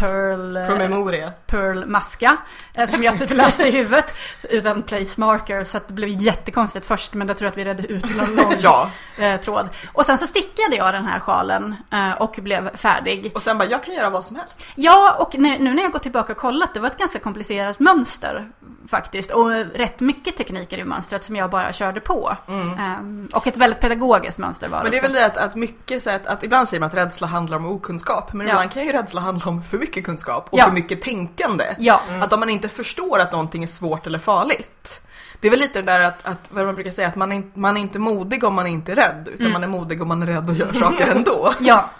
[0.00, 1.32] Pearl, eh, Promemoria.
[1.46, 2.36] Pearl maska.
[2.74, 4.14] eh, Som jag typ läste i huvudet.
[4.42, 5.64] Utan place marker.
[5.64, 7.14] Så att det blev jättekonstigt först.
[7.14, 9.68] Men det tror jag att vi redde ut någon lång Ja, eh, tråd.
[9.92, 11.76] Och sen så stickade jag den här sjalen.
[12.18, 13.32] Och blev färdig.
[13.34, 14.66] och sen bara jag kan göra vad som helst.
[14.74, 18.50] Ja, och nu, när jag går tillbaka och kollat, det var ett ganska komplicerat mönster
[18.88, 19.30] faktiskt.
[19.30, 22.36] Och rätt mycket tekniker i mönstret som jag bara körde på.
[22.78, 25.12] Ehm, och ett väldigt pedagogiskt mönster var det Men det är också.
[25.12, 27.66] väl det att, att mycket så att, att ibland säger man att rädsla handlar om
[27.66, 28.52] okunskap men Ja.
[28.52, 30.64] ibland kan ju rädsla handla om för mycket kunskap och Ja.
[30.64, 31.64] för mycket tänkande.
[31.78, 35.00] Ja, Att om man inte förstår att någonting är svårt eller farligt.
[35.40, 37.36] Det är väl lite det där att, att vad man brukar säga, att man är,
[37.36, 39.52] inte- man är inte modig om man är inte är rädd, utan Mm.
[39.52, 41.54] man är modig om man är rädd och gör saker ändå.
[41.60, 41.90] ja,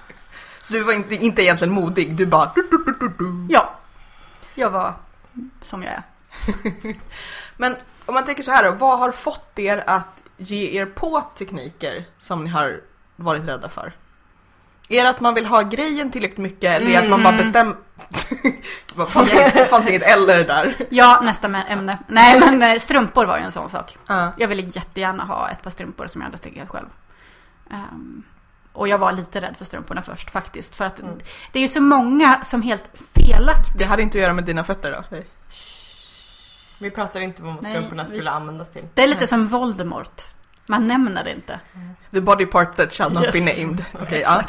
[0.62, 3.46] Så du var inte, inte egentligen modig, du bara du, du, du.
[3.54, 3.74] ja.
[4.54, 4.94] Jag var
[5.62, 6.02] som jag är.
[7.56, 7.76] Men
[8.06, 12.04] om man tänker så här då, vad har fått er att ge er på tekniker
[12.18, 12.80] som ni har
[13.16, 13.92] varit rädda för?
[14.90, 17.28] Är det att man vill ha grejen tillräckligt mycket eller är det att man bara
[17.34, 17.38] Mm.
[17.44, 17.74] bestämmer...
[18.96, 20.76] det fanns, inget- fanns inget eller där.
[20.90, 21.98] Ja, nästa ämne.
[22.08, 23.98] Nej, men eh, strumpor var ju en sån sak.
[24.06, 24.32] Ja.
[24.36, 26.86] Jag ville jättegärna ha ett par strumpor som jag hade stickat själv.
[27.70, 28.22] Ehm,
[28.72, 30.74] och jag var lite rädd för strumporna först faktiskt.
[30.76, 31.18] För att Mm.
[31.52, 34.64] det är ju så många som helt felaktigt Det hade inte att göra med dina
[34.64, 35.16] fötter då?
[36.78, 38.84] Vi pratar inte om vad Nej, strumporna vi- skulle användas till.
[38.94, 40.22] Det är lite som Voldemort.
[40.66, 41.60] Man nämner det inte.
[42.10, 43.58] The body part that shall not be Yes.
[43.62, 43.84] named.
[44.02, 44.42] Okej, ja.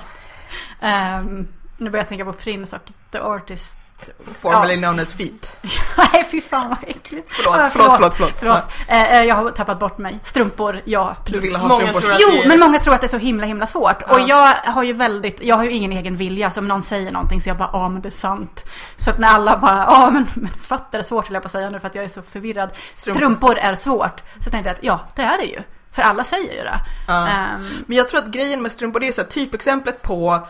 [0.81, 3.77] Ehm, nu börjar jag tänka på Prince och The Artist.
[4.41, 5.51] Formerly known as feet.
[5.97, 7.27] Nej, fy fan vad äckligt.
[7.31, 8.33] Förlåt, Ah, förlåt, förlåt, förlåt.
[8.39, 8.63] Förlåt.
[8.87, 10.19] Eh, eh, jag har tappat bort mig.
[10.23, 11.15] Strumpor, ja.
[11.25, 11.43] Du Plus.
[11.45, 13.45] ville ha Många strumpor tror Jo, är- men många tror att det är så himla
[13.45, 13.95] himla svårt.
[14.07, 14.13] Ja.
[14.13, 16.51] Och jag har ju väldigt, jag har ju ingen egen vilja.
[16.51, 18.65] Så om någon säger någonting så jag bara, ja men det är sant.
[18.97, 21.51] Så att när alla bara, ja men, men fötter är svårt höll jag på att
[21.51, 22.69] säga nu för att jag är så förvirrad.
[22.95, 23.19] Strumpor.
[23.19, 24.21] Strumpor är svårt.
[24.43, 25.61] Så tänkte jag att ja, det är det ju.
[25.91, 26.79] För alla säger ju det.
[27.07, 27.27] Ja.
[27.27, 30.47] Ehm, Men jag tror att grejen med strumpor det är så här typexemplet på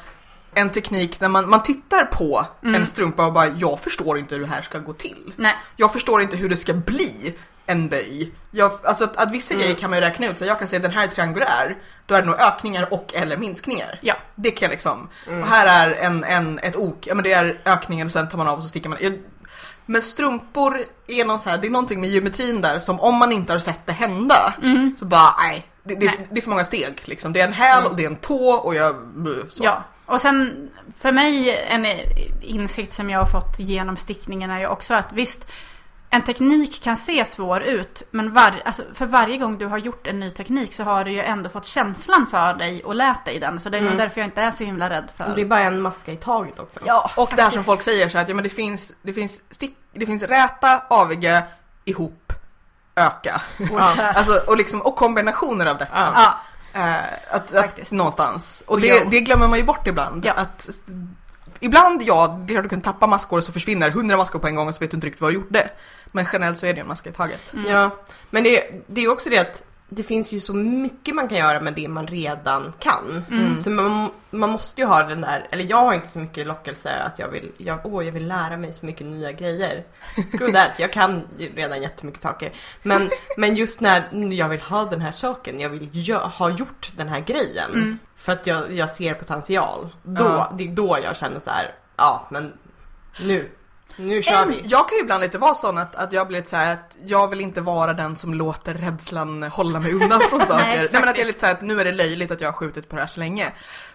[0.54, 2.76] en teknik där man, man tittar på Mm.
[2.82, 5.34] en strumpa och bara jag förstår inte hur det här ska gå till.
[5.36, 7.36] nej, Jag förstår inte hur det ska bli
[7.66, 8.32] en böj.
[8.52, 9.64] Jag, alltså att, att vissa Mm.
[9.64, 12.16] grejer kan man ju räkna ut, så jag kan säga den här är triangulär, då
[12.16, 14.00] är det nog ökningar och eller minskningar.
[14.02, 14.16] ja.
[14.36, 15.08] Det kan jag liksom.
[15.28, 15.42] Mm.
[15.42, 18.38] Och här är en, en, ett ok, ja men det är ökningen och sen tar
[18.38, 18.98] man av och så sticker man.
[19.02, 19.20] Jag,
[19.86, 23.32] men strumpor är någon så här, det är någonting med geometrin där som om man
[23.32, 24.96] inte har sett det hända Mm.
[25.00, 25.66] så bara nej.
[25.84, 26.28] Det, det, Nej.
[26.32, 27.34] det är för många steg liksom.
[27.34, 27.90] Det är en häl Mm.
[27.92, 28.96] och det är en tå och jag...
[29.50, 29.64] Så.
[29.64, 31.86] Ja, och sen för mig en
[32.42, 35.48] insikt som jag har fått genom stickningen är ju också att visst,
[36.10, 40.08] en teknik kan se svår ut, men var, alltså för varje gång du har gjort
[40.08, 43.40] en ny teknik så har du ju ändå fått känslan för dig och lärt dig
[43.40, 43.60] den.
[43.60, 43.98] Så det är nog Mm.
[44.04, 45.36] därför jag inte är så himla rädd för...
[45.36, 46.80] Det är bara en maska i taget också.
[46.86, 47.66] Ja, Och det här som faktiskt.
[47.66, 51.44] folk säger så att ja, men det finns, det finns stick, det finns räta, aviga,
[51.86, 52.34] ihop,
[52.96, 53.42] öka.
[53.80, 56.12] Här- Alltså, och, liksom, och kombinationer av detta.
[56.16, 56.34] Ja.
[56.74, 56.96] Eh,
[57.32, 58.64] att, att, någonstans.
[58.68, 60.26] Och Och det, jag- det glömmer man ju bort ibland.
[60.26, 60.34] Ja.
[60.34, 60.70] Att,
[61.60, 64.48] ibland, ja, det är klart du kan tappa maskor och så försvinner hundra maskor på
[64.48, 65.70] en gång och så vet du inte riktigt vad du gjorde.
[66.12, 67.54] Men generellt så är det en maska i taget.
[67.54, 67.72] Mm.
[67.72, 67.90] Ja,
[68.30, 71.62] men det, det är också det att det finns ju så mycket man kan göra
[71.62, 73.26] med det man redan kan.
[73.32, 73.60] Mm.
[73.60, 76.90] Så man, man måste ju ha den där, eller jag har inte så mycket lockelse
[76.94, 79.84] att jag vill, jag, åh, jag vill lära mig så mycket nya grejer.
[80.32, 82.52] Screw that, jag kan redan jättemycket saker.
[82.84, 86.92] Men, men just när jag vill ha den här saken, jag vill gö- ha gjort
[86.98, 87.72] den här grejen.
[87.74, 88.00] Mm.
[88.16, 89.90] För att jag, jag ser potential.
[90.04, 90.54] Då, Ja.
[90.58, 92.54] Det är då jag känner så här, ja men
[93.22, 93.50] nu,
[93.96, 94.62] nu kör vi.
[94.66, 96.98] jag kan ju ibland lite vara sån att, att jag blir lite så här att
[97.06, 100.66] jag vill inte vara den som låter rädslan hålla mig undan från saker.
[100.78, 102.48] Nej, men att jag är lite så här att nu är det löjligt att jag
[102.48, 103.52] har skjutit på det här så länge.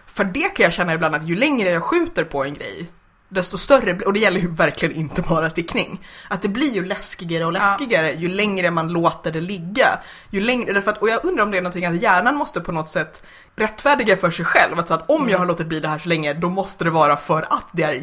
[0.07, 2.89] För det kan jag känna ibland att ju längre jag skjuter på en grej
[3.29, 6.05] desto större, och det gäller ju verkligen inte bara stickning.
[6.29, 7.59] Att det blir ju läskigare och Ja.
[7.59, 9.99] läskigare ju längre man låter det ligga.
[10.29, 12.71] Ju längre, därför att, och jag undrar om det är någonting att hjärnan måste på
[12.71, 13.21] något sätt
[13.55, 14.79] rättfärdiga för sig själv.
[14.79, 16.89] Att, så att om jag har låtit bli det här så länge, då måste det
[16.89, 17.93] vara för att det är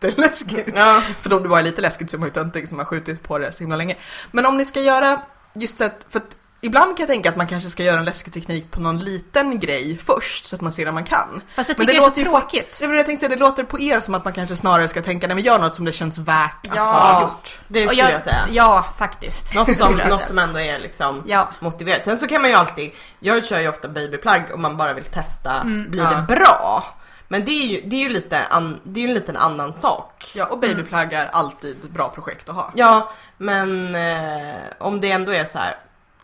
[0.00, 0.68] jätteläskigt.
[0.74, 1.02] Ja.
[1.22, 3.22] För om det bara är lite läskigt så är man ju töntig som har skjutit
[3.22, 3.96] på det så himla länge.
[4.30, 5.22] Men om ni ska göra
[5.54, 8.04] just så att, för att Ibland kan jag tänka att man kanske ska göra en
[8.04, 11.40] läsketeknik på någon liten grej först så att man ser om man kan.
[11.56, 12.76] Fast det Men tycker det jag är så låter ju på- tråkigt.
[12.80, 15.26] Det jag tänkte säga, det låter på er som att man kanske snarare ska tänka
[15.26, 16.82] nej men gör något som det känns värt att Ja.
[16.92, 17.58] ha gjort.
[17.68, 18.46] Det skulle jag, säga.
[18.50, 19.54] Ja, faktiskt.
[19.54, 21.48] Något, som, jag något som ändå är liksom Ja.
[21.60, 22.04] motiverat.
[22.04, 25.04] Sen så kan man ju alltid, jag kör ju ofta babyplagg om man bara vill
[25.04, 25.90] testa, Mm.
[25.90, 26.10] blir Ja.
[26.10, 26.84] det bra?
[27.28, 30.32] Men det är ju, det är ju lite, an, det är en liten annan sak.
[30.34, 32.72] Ja och babyplagg är alltid ett bra projekt att ha.
[32.74, 35.76] Ja, men eh, om det ändå är så här.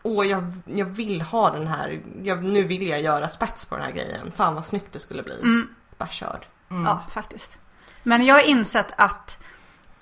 [0.02, 3.84] Åh, jag, jag vill ha den här, jag, nu vill jag göra spets på den
[3.84, 4.32] här grejen.
[4.36, 5.40] Fan vad snyggt det skulle bli.
[5.42, 5.68] Mm.
[5.98, 6.38] Bara kör.
[6.70, 6.84] Mm.
[6.84, 7.58] Ja, faktiskt.
[8.02, 9.38] Men jag har insett att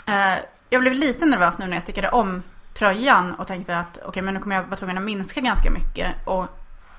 [0.07, 0.35] eh,
[0.71, 2.43] jag blev lite nervös nu när jag stickade om
[2.75, 6.27] tröjan och tänkte att okej, men nu kommer jag vara tvungen att minska ganska mycket.
[6.27, 6.47] Och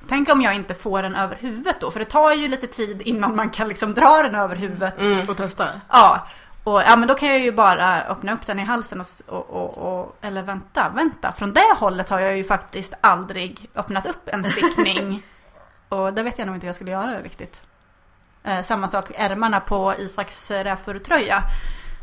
[0.08, 3.02] tänk om jag inte får den över huvudet då, för det tar ju lite tid
[3.02, 5.02] innan man kan liksom dra den över huvudet.
[5.02, 5.30] Mm.
[5.30, 5.70] Och testa.
[5.90, 6.28] Ja,
[6.64, 9.50] och ja, men då kan jag ju bara öppna upp den i halsen och, och,
[9.50, 11.32] och, och eller vänta, vänta.
[11.32, 15.24] Från det hållet har jag ju faktiskt aldrig öppnat upp en stickning.
[15.90, 17.62] och det vet jag nog inte hur jag skulle göra riktigt.
[18.44, 21.44] Eh, samma sak, ärmarna på Isaks rävfurtröja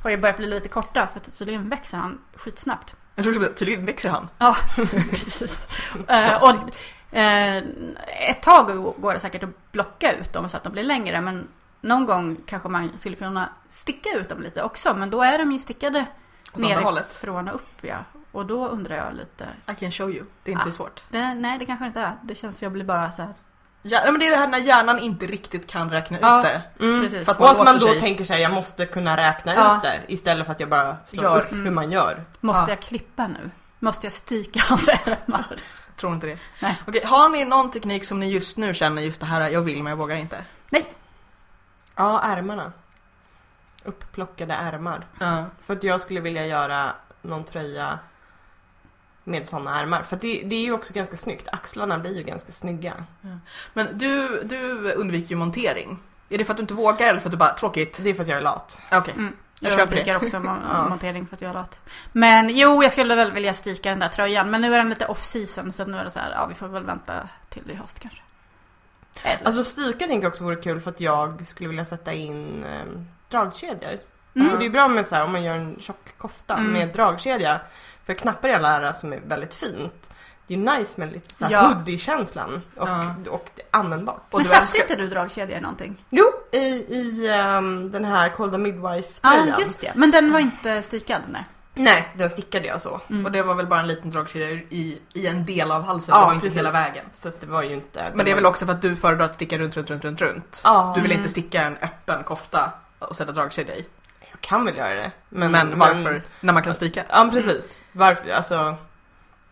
[0.02, 2.96] har ju börjat bli lite korta för att tydligen växer han skitsnabbt.
[3.14, 4.28] Jag tror att tydligen växer han.
[4.38, 4.56] Ja,
[5.11, 5.68] precis.
[6.09, 6.54] Eh, och,
[7.16, 7.57] eh,
[8.31, 8.66] ett tag
[8.98, 11.20] går det säkert att blocka ut dem så att de blir längre.
[11.20, 11.48] Men
[11.81, 14.94] någon gång kanske man skulle kunna sticka ut dem lite också.
[14.94, 16.07] Men då är de ju stickade
[16.55, 17.68] nerifrån och upp.
[17.81, 17.96] Ja.
[18.33, 19.46] Och då undrar jag lite.
[19.72, 20.24] I can show you.
[20.42, 20.70] Det är inte Ah.
[20.70, 21.02] så svårt.
[21.11, 22.16] Det, nej, det kanske inte är.
[22.22, 23.35] Det känns jag blir bara så här.
[23.83, 26.38] Ja, men det är det här när hjärnan inte riktigt kan räkna Ja.
[26.40, 26.62] ut det.
[26.85, 27.11] Mm.
[27.24, 28.00] För att Och att man då sig.
[28.00, 29.76] tänker sig jag måste kunna räkna Ja.
[29.76, 31.40] ut det istället för att jag bara slår Gör.
[31.40, 32.24] upp hur man gör.
[32.40, 32.68] Måste Ja.
[32.68, 33.50] jag klippa nu?
[33.79, 35.57] Måste jag stika hans ärmar?
[35.96, 36.38] Tror inte det.
[36.62, 36.80] Nej.
[36.87, 39.82] Okej, har ni någon teknik som ni just nu känner just det här, jag vill
[39.82, 40.44] men jag vågar inte?
[41.96, 42.72] Ja, ärmarna.
[43.85, 45.06] Upplockade ärmar.
[45.18, 45.44] Ja.
[45.62, 47.98] För att jag skulle vilja göra någon tröja
[49.24, 50.02] med sådana ärmar.
[50.02, 51.48] För att det, det är ju också ganska snyggt.
[51.52, 53.04] Axlarna blir ju ganska snygga.
[53.72, 55.98] Men du, du undviker ju montering.
[56.28, 58.00] Är det för att du inte vågar eller för att du bara, tråkigt?
[58.02, 58.82] Det är för att jag är lat.
[58.92, 59.14] Okej.
[59.16, 59.37] Mm.
[59.60, 59.86] Jag Jag, det.
[59.86, 60.88] brukar också mo- Ja.
[60.88, 61.78] montering för att jag är lat.
[62.12, 64.50] Men jo, jag skulle väl vilja stika den där tröjan.
[64.50, 66.54] Men nu är den lite off season så nu är det så här, ja vi
[66.54, 68.20] får väl vänta till i höst kanske.
[69.22, 69.46] Eller?
[69.46, 72.84] Alltså stika tänker jag också vore kul för att jag skulle vilja sätta in eh,
[73.30, 73.98] dragkedjor.
[74.34, 74.46] Mm.
[74.46, 76.72] Alltså det är bra med så här om man gör en tjock kofta Mm.
[76.72, 77.60] med dragkedja.
[78.04, 80.10] För knappar i alla ära som är väldigt fint.
[80.46, 81.61] Det är ju nice med lite så här Ja.
[81.61, 83.14] hoodie-känslan och, Ja.
[83.30, 84.16] och det är användbart.
[84.30, 84.80] Och men du satte älskar...
[84.82, 86.04] inte du dragkedja i någonting?
[86.11, 89.61] Jo, i, i ehm, den här Call the Ja, Midwife-tröjan.
[89.61, 89.92] just det.
[89.96, 91.44] Men den var inte stikad, nej.
[91.74, 93.00] Nej, den stickade jag så.
[93.11, 93.24] Mm.
[93.26, 96.20] Och det var väl bara en liten dragkedja i, i en del av halsen, Ja,
[96.20, 96.59] det var inte precis.
[96.59, 97.04] hela vägen.
[97.14, 98.12] Så det var ju inte...
[98.14, 100.20] Men det är väl också för att du föredrar att sticka runt, runt, runt, runt,
[100.20, 100.61] runt.
[100.64, 101.20] Ja, Du vill Mm.
[101.20, 103.85] inte sticka en öppen kofta och sätta dragkedja i.
[104.30, 105.12] jag kan väl göra det.
[105.28, 106.22] Men, Men, varför?
[106.40, 107.02] När man kan sticka?
[107.09, 107.80] Ja, precis.
[107.92, 108.30] Varför?
[108.30, 108.74] Alltså...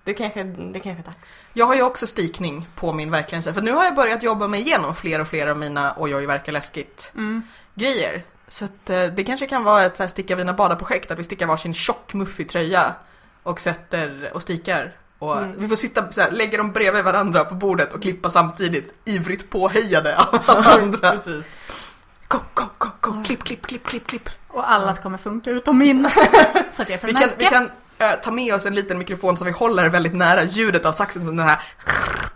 [0.04, 1.50] Det kanske, det kanske är dags.
[1.54, 4.60] Jag har ju också stikning på min verkligen för nu har jag börjat jobba mig
[4.60, 7.42] igenom fler och fler av mina oj oj verkar läskigt Mm.
[7.74, 8.22] grejer.
[8.48, 11.18] Så att eh, det kanske kan vara ett så här sticka vina bada projekt att
[11.18, 12.94] vi stickar varsin tjock muffig tröja
[13.42, 14.92] och sätter och stikar.
[15.18, 15.54] Och Mm.
[15.58, 19.50] vi får sitta så här, lägga dem bredvid varandra på bordet och klippa samtidigt ivrigt
[19.50, 21.10] påhejade av andra.
[21.10, 21.44] Precis.
[22.28, 24.28] Go, go, go, go, klipp, klipp, klipp, klipp, klipp.
[24.48, 26.08] Och allas kommer funka utom min.
[26.74, 27.70] för att det är för Vi kan, vi kan
[28.24, 31.36] ta med oss en liten mikrofon som vi håller väldigt nära ljudet av saxen som
[31.36, 31.58] den här.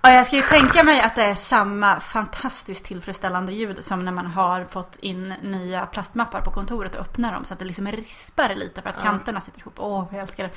[0.03, 4.13] Ja, jag ska ju tänka mig att det är samma fantastiskt tillfredsställande ljud som när
[4.13, 7.87] man har fått in nya plastmappar på kontoret och öppnar dem så att det liksom
[7.89, 9.03] rispar lite för att Ja.
[9.05, 9.75] kanterna sitter ihop.
[9.77, 10.51] Åh, jag älskar det.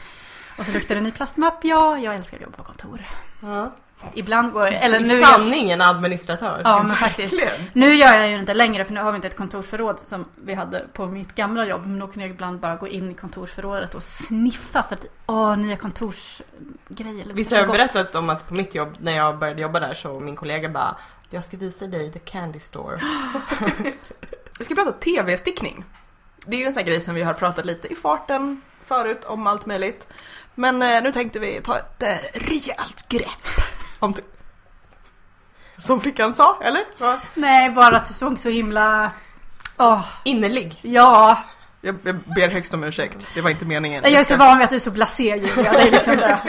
[0.57, 1.59] Och så luktar det ny plastmapp.
[1.65, 3.05] Ja, jag älskar att jobba på kontor.
[3.41, 3.71] Ja.
[4.13, 5.19] Ibland går eller nu...
[5.19, 6.61] I sanning en administratör.
[6.63, 7.33] Ja, men faktiskt.
[7.73, 10.53] Nu gör jag ju inte längre för nu har vi inte ett kontorsförråd som vi
[10.53, 11.81] hade på mitt gamla jobb.
[11.87, 15.57] Men då kunde jag ibland bara gå in i kontorsförrådet och sniffa för att åh,
[15.57, 17.33] nya kontorsgrejer.
[17.33, 19.93] Visst så har jag berättat om att på mitt jobb, när jag började jobba där
[19.93, 20.95] så min kollega bara
[21.29, 23.01] Jag ska visa dig the candy store.
[24.59, 25.83] Vi ska prata tv-stickning.
[26.45, 29.23] Det är ju en sån här grej som vi har pratat lite i farten förut
[29.25, 30.07] om allt möjligt.
[30.55, 33.60] Men eh, nu tänkte vi ta ett eh, rejält grepp
[34.01, 34.21] om t-
[35.77, 36.85] Som flickan sa, eller?
[36.97, 37.19] Ja.
[37.33, 39.11] Nej, bara att du såg så himla...
[39.77, 40.79] Åh, Innerlig.
[40.81, 41.43] ja.
[41.81, 44.03] Jag, jag ber högst om ursäkt, det var inte meningen.
[44.03, 45.71] Jag är så van vid att du är så blasé Julia.
[45.71, 46.39] Det är liksom det.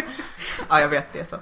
[0.68, 1.36] Ja, jag vet det är så.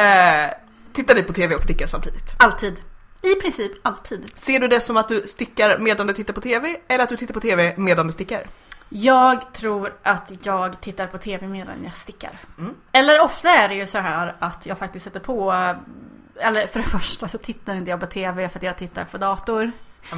[0.00, 0.50] Eh,
[0.92, 2.34] tittar ni på tv och stickar samtidigt?
[2.38, 2.82] Alltid.
[3.22, 4.30] I princip alltid.
[4.34, 7.16] Ser du det som att du stickar medan du tittar på tv eller att du
[7.16, 8.46] tittar på tv medan du stickar?
[8.88, 12.38] Jag tror att jag tittar på tv medan jag stickar.
[12.58, 12.74] Mm.
[12.92, 15.52] Eller ofta är det ju så här att jag faktiskt sätter på...
[16.40, 19.18] Eller för det första så tittar inte jag på tv för att jag tittar på
[19.18, 19.72] dator.
[20.10, 20.16] Ja,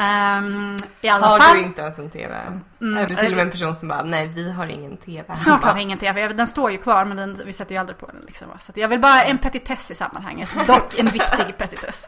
[0.00, 1.56] Ehm, I alla Har fall.
[1.56, 2.34] du inte ens en TV?
[2.80, 5.24] Mm, är du till och med en person som bara, nej vi har ingen TV
[5.36, 6.28] Snart har hemma." vi ingen TV.
[6.28, 8.22] Den står ju kvar men den, vi sätter ju aldrig på den.
[8.26, 8.46] Liksom.
[8.66, 10.48] Så jag vill bara en petitess i sammanhanget.
[10.66, 12.04] Dock en viktig petitess.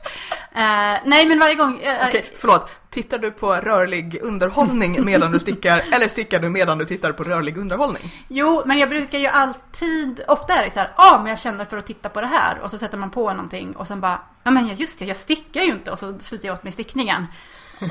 [0.53, 0.61] Eh,
[1.05, 1.81] nej men varje gång.
[1.81, 2.71] eh, Okej, förlåt.
[2.91, 7.23] Tittar du på rörlig underhållning medan du stickar eller stickar du medan du tittar på
[7.23, 8.25] rörlig underhållning?
[8.29, 11.39] Jo, men jag brukar ju alltid, ofta är det så här, ja ah, men jag
[11.39, 14.01] känner för att titta på det här och så sätter man på någonting och sen
[14.01, 16.73] bara, ja men just det, jag stickar ju inte och så slutar jag åt med
[16.73, 17.27] stickningen.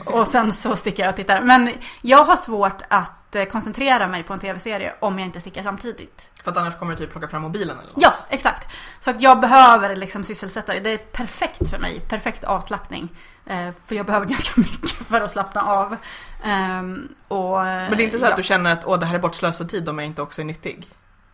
[0.06, 1.41] Och sen så stickar jag och tittar.
[1.41, 5.63] Men jag har svårt att eh, koncentrera mig på en tv-serie om jag inte stickar
[5.63, 6.30] samtidigt.
[6.43, 8.04] För att annars kommer du typ plocka fram mobilen eller något.
[8.04, 8.67] Ja, exakt.
[8.99, 13.10] Så att jag behöver liksom sysselsätta, det är perfekt för mig, perfekt avslappning.
[13.45, 15.95] Eh, för jag behöver ganska mycket för att slappna av.
[16.43, 19.19] Ehm, och, Men det är inte så att du känner att åh det här är
[19.19, 20.88] bortslösad tid om jag inte också är nyttig?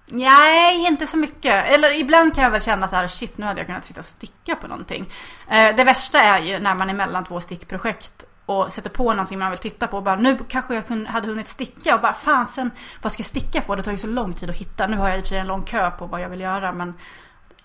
[0.07, 1.65] Nej, inte så mycket.
[1.65, 4.05] Eller ibland kan jag väl känna så här, shit nu hade jag kunnat sitta och
[4.05, 5.13] sticka på någonting.
[5.49, 9.39] Eh, det värsta är ju när man är mellan två stickprojekt och sätter på någonting
[9.39, 12.47] man vill titta på och bara nu kanske jag hade hunnit sticka och bara fan
[12.47, 13.75] sen vad ska jag sticka på?
[13.75, 14.87] Det tar ju så lång tid att hitta.
[14.87, 16.71] Nu har jag i och för sig en lång kö på vad jag vill göra
[16.71, 16.93] men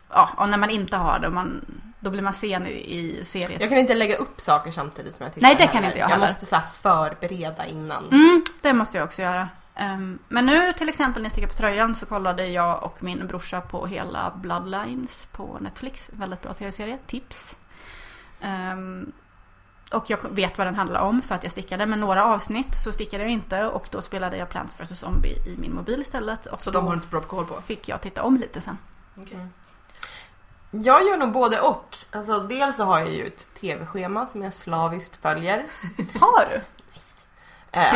[0.09, 1.64] ja, och när man inte har det man,
[2.01, 3.61] då blir man sen i, i serien.
[3.61, 5.87] Jag kan inte lägga upp saker samtidigt som jag tittar Nej, det kan heller.
[5.87, 6.27] inte jag Jag heller.
[6.27, 8.05] måste så förbereda innan.
[8.11, 9.49] Mm, det måste jag också göra.
[9.75, 13.27] Ehm, men nu till exempel när jag stickade på tröjan så kollade jag och min
[13.27, 16.11] brorsa på hela Bloodlines på Netflix.
[16.12, 16.99] Väldigt bra tv-serie.
[17.07, 17.57] Tips.
[18.40, 19.12] Ehm,
[19.92, 21.87] och jag vet vad den handlar om för att jag stickade.
[21.87, 25.57] Men några avsnitt så stickade jag inte och då spelade jag Plants vs Zombie i
[25.59, 26.46] min mobil istället.
[26.46, 27.61] Och Så de har inte bra koll på?
[27.61, 28.79] fick jag titta om lite sen.
[30.70, 31.96] Jag gör nog både och.
[32.11, 35.66] Alltså, dels så har jag ju ett tv-schema som jag slaviskt följer.
[36.20, 36.61] Har du?
[37.72, 37.94] Eh,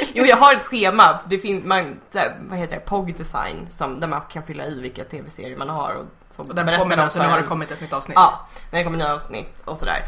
[0.14, 1.20] jo, jag har ett schema.
[1.26, 2.00] Det finns, man,
[2.48, 5.94] vad heter det, POG design som, där man kan fylla i vilka tv-serier man har.
[5.94, 8.16] Och så Och den berättar de för nu har det kommit ett nytt avsnitt.
[8.16, 10.02] Ja, när det kommer nya avsnitt och sådär.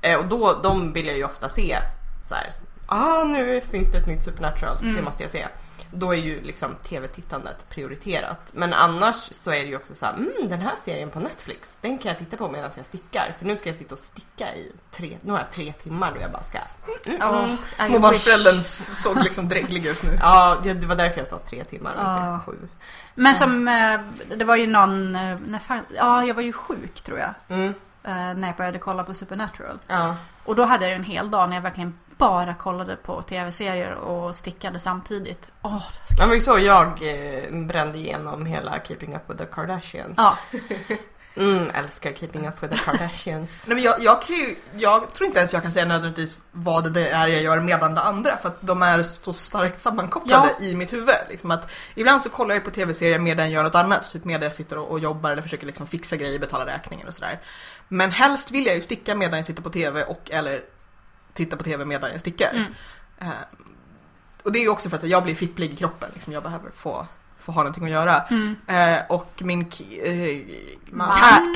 [0.00, 1.78] Eh, och då, de vill jag ju ofta se
[2.24, 2.52] så här.
[2.86, 5.04] Ah, nu finns det ett nytt Supernatural, det Mm.
[5.04, 5.46] måste jag se.
[5.90, 8.40] Då är ju liksom tv-tittandet prioriterat.
[8.52, 11.78] Men annars så är det ju också så här, mm, den här serien på Netflix,
[11.80, 13.34] den kan jag titta på medan jag stickar.
[13.38, 16.20] För nu ska jag sitta och sticka i tre, nu har jag tre timmar då
[16.20, 17.50] jag bara ska mm, mm, mm.
[17.80, 20.18] I Småbarnsföräldern såg liksom dräglig ut nu.
[20.20, 22.34] Ja, det det var därför jag sa tre timmar och Ja.
[22.34, 22.68] inte sju.
[23.14, 24.00] Men som, eh,
[24.36, 27.34] det var ju någon, eh, när fan, ja jag var ju sjuk tror jag.
[27.48, 27.74] Mm,
[28.12, 29.78] När jag började kolla på Supernatural.
[29.86, 30.16] ja.
[30.44, 33.92] Och då hade jag ju en hel dag när jag verkligen bara kollade på tv-serier
[33.92, 35.50] och stickade samtidigt.
[35.62, 39.46] Åh, det Det var ju så jag eh, brände igenom hela Keeping Up With The
[39.46, 40.14] Kardashians.
[40.18, 40.38] Ja,
[41.36, 43.64] Mm, älskar Keeping Up With The Kardashians.
[43.66, 46.92] Nej, men jag, jag, kan ju, jag tror inte ens jag kan säga nödvändigtvis vad
[46.92, 50.74] det är jag gör medan det andra för att de är så starkt sammankopplade i
[50.74, 51.14] mitt huvud.
[51.28, 54.42] Liksom att, ibland så kollar jag på tv-serier medan jag gör något annat, typ medan
[54.42, 57.40] jag sitter och, och jobbar eller försöker liksom fixa grejer, betala räkningar och sådär.
[57.88, 60.60] Men helst vill jag ju sticka medan jag tittar på tv och eller
[61.34, 62.50] titta på tv medan jag stickar.
[62.50, 62.74] Mm.
[63.18, 63.28] Eh,
[64.42, 66.32] och det är ju också för att jag blir fipplig i kroppen, liksom.
[66.32, 67.06] jag behöver få,
[67.46, 68.22] få ha någonting att göra.
[68.30, 68.56] mm.
[68.68, 70.38] Eh, och min eh,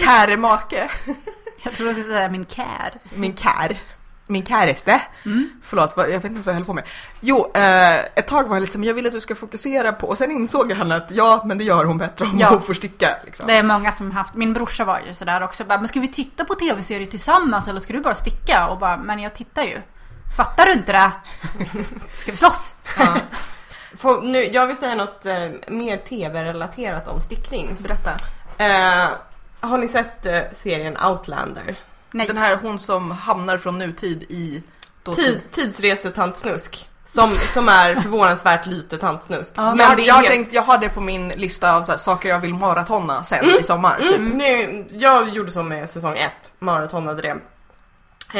[0.04, 0.90] käre make
[1.62, 2.94] jag tror jag skulle säga min kär.
[3.14, 3.80] min kär,
[4.26, 5.02] min käreste.
[5.24, 5.50] Mm.
[5.62, 6.84] Förlåt, jag vet inte vad jag höll på med.
[7.20, 10.06] Jo, eh, ett tag var jag lite som, jag vill att du ska fokusera på,
[10.08, 12.48] och sen insåg han att ja, men det gör hon bättre om Ja.
[12.48, 13.16] hon får sticka.
[13.24, 13.46] Liksom.
[13.46, 15.64] Det är många som haft, min brorsa var ju sådär också.
[15.64, 18.66] Bara, men ska vi titta på tv-serier tillsammans eller ska du bara sticka?
[18.66, 19.78] Och bara, men jag tittar ju.
[20.36, 21.12] Fattar du inte det?
[22.18, 22.74] Ska vi slåss?
[22.98, 23.16] Ja,
[24.00, 27.76] Får, nu, jag vill säga något eh, mer tv-relaterat om stickning.
[27.80, 28.10] berätta.
[28.58, 29.08] Eh,
[29.60, 31.78] har ni sett eh, serien Outlander?
[32.10, 32.26] Nej.
[32.26, 34.62] Den här hon som hamnar från nutid i
[35.02, 35.24] dåtid.
[35.24, 36.88] Tid, tidsresetantsnusk.
[37.06, 39.52] Som, som är förvånansvärt lite tantsnusk.
[39.56, 39.74] Ja.
[39.78, 41.92] jag, det är jag, har helt- tänkt, jag har det på min lista av så
[41.92, 43.98] här, saker jag vill maratona sen i sommar.
[43.98, 44.16] Typ.
[44.18, 47.36] Mm, det, jag gjorde så med säsong ett, maratonade det.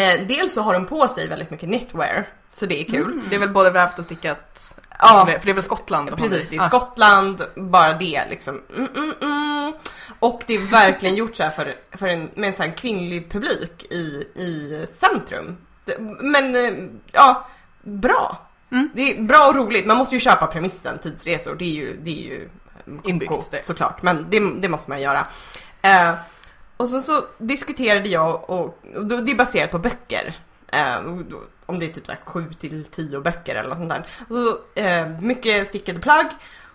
[0.01, 3.21] Eh, dels så har de på sig väldigt mycket knitwear, så det är kul.
[3.31, 4.79] Det är väl både vävt och stickat.
[5.01, 5.25] Ja.
[5.27, 6.69] för det, för det är väl Skottland Precis, det är Ah.
[6.69, 8.63] Skottland, bara det liksom.
[8.77, 9.73] Mm, mm, mm.
[10.19, 14.29] Och det är verkligen gjort så för, för en, med en sån kvinnlig publik i,
[14.35, 15.57] i centrum.
[16.21, 16.73] Men eh,
[17.13, 17.47] ja,
[17.83, 18.39] bra.
[18.73, 18.91] Mm.
[18.95, 19.87] Det är bra och roligt.
[19.87, 21.55] Man måste ju köpa premissen tidsresor.
[21.55, 22.49] Det är ju, det är ju
[23.05, 23.65] Inbyggt, koko, det.
[23.65, 24.03] såklart.
[24.03, 25.27] Men det, det måste man göra.
[25.83, 26.15] Eh,
[26.77, 30.39] och sen så diskuterade jag och, och det är baserat på böcker.
[30.73, 30.99] Eh,
[31.67, 34.07] om det är typ så här 7 till 10 böcker eller något sånt där.
[34.29, 36.27] Och så, eh, mycket stickade plagg.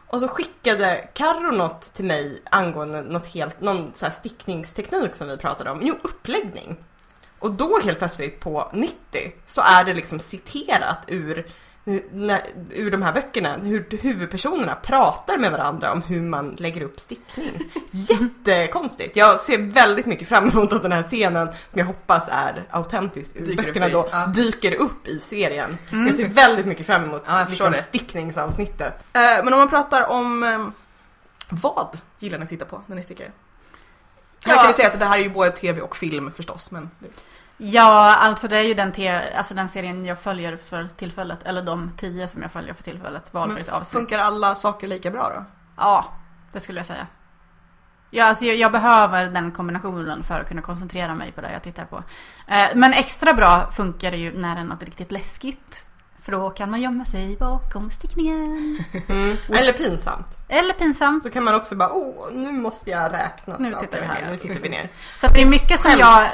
[0.08, 5.28] Och så skickade Carro något till mig angående något helt, någon så här stickningsteknik som
[5.28, 5.80] vi pratade om.
[5.82, 6.78] Jo, uppläggning.
[7.40, 8.96] Och då helt plötsligt på 90
[9.48, 11.48] så är det liksom citerat ur
[12.12, 17.00] när, ur de här böckerna, hur huvudpersonerna pratar med varandra om hur man lägger upp
[17.00, 17.52] stickning.
[17.92, 19.16] Jättekonstigt!
[19.16, 23.32] Jag ser väldigt mycket fram emot att den här scenen, som jag hoppas är autentisk
[23.34, 24.26] ur Dyker böckerna då, ja.
[24.26, 25.78] dyker upp i serien.
[25.92, 26.08] Mm.
[26.08, 27.84] Jag ser väldigt mycket fram emot Ja, jag liksom, det.
[27.84, 29.06] stickningsavsnittet.
[29.14, 30.68] Eh, men om man pratar om eh,
[31.50, 33.32] vad gillar ni att titta på när ni stickar?
[34.46, 34.60] Här Ja.
[34.60, 36.90] kan vi säga att det här är ju både tv och film förstås, men
[37.58, 41.44] Ja, alltså det är ju den, te- alltså den serien jag följer för tillfället.
[41.44, 43.34] Eller de tio som jag följer för tillfället.
[43.34, 43.92] Valfritt avsnitt.
[43.92, 45.46] funkar alla saker lika bra då?
[45.78, 46.06] Ja,
[46.52, 47.08] det skulle jag säga.
[48.10, 51.64] Ja, alltså jag, jag behöver den kombinationen för att kunna koncentrera mig på det jag
[51.64, 52.04] tittar på.
[52.48, 55.86] Eh, men extra bra funkar det ju när det är något riktigt läskigt.
[56.26, 58.84] För då kan man gömma sig bakom stickningen.
[59.08, 59.38] Mm.
[59.50, 60.28] Eller pinsamt.
[60.48, 61.24] Eller pinsamt.
[61.24, 64.22] Så kan man också bara, oh, nu måste jag räkna Nu tittar vi här.
[64.22, 64.32] ner.
[64.32, 64.90] Nu tittar vi ner.
[65.18, 66.30] Så att det är mycket som jag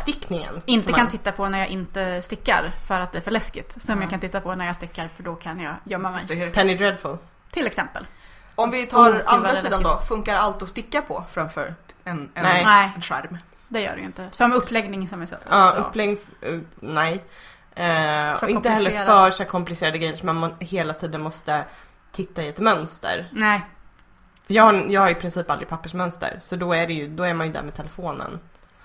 [0.65, 2.71] inte som kan man- titta på när jag inte stickar.
[2.87, 3.81] För att det är för läskigt.
[3.81, 4.01] Som Ja.
[4.03, 6.51] jag kan titta på när jag stickar för då kan jag gömma mig.
[6.51, 7.17] Penny Dreadful.
[7.51, 8.07] Till exempel.
[8.55, 12.19] Om vi Oh, tar gud, andra sidan då, funkar allt att sticka på framför en,
[12.33, 12.91] en, Nej.
[12.95, 13.37] En skärm?
[13.67, 14.27] Det gör det ju inte.
[14.31, 15.35] Som uppläggning som vi sa.
[15.49, 15.77] Ja, sa.
[15.77, 17.23] upplägg, uh, nej.
[17.75, 21.63] Eh, och inte heller för så komplicerade grejer som man hela tiden måste
[22.11, 23.29] titta i ett mönster.
[23.31, 23.61] Nej.
[24.47, 27.23] För jag, har, jag har i princip aldrig pappersmönster, så då är, det ju, då
[27.23, 28.39] är man ju där med telefonen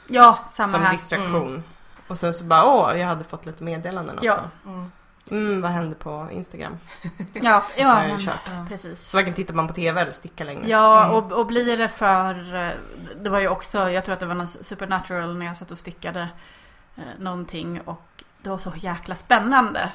[0.08, 0.92] Ja, samma som här.
[0.92, 1.64] distraktion.
[2.08, 4.26] Och sen så bara, åh, jag hade fått lite meddelanden också.
[4.26, 4.40] Ja.
[4.70, 4.92] Mm.
[5.30, 6.78] Mm, vad hände på Instagram?
[7.32, 8.32] Ja, ja men, ja,
[8.68, 9.08] precis.
[9.10, 10.68] Så varken tittar man på TV eller stickar längre.
[10.68, 11.16] Ja, Mm.
[11.16, 12.54] och, och blir det för...
[12.54, 12.70] eh,
[13.20, 15.78] Det var ju också, jag tror att det var någon supernatural när jag satt och
[15.78, 16.28] stickade
[16.96, 19.92] eh, någonting och det var så jäkla spännande.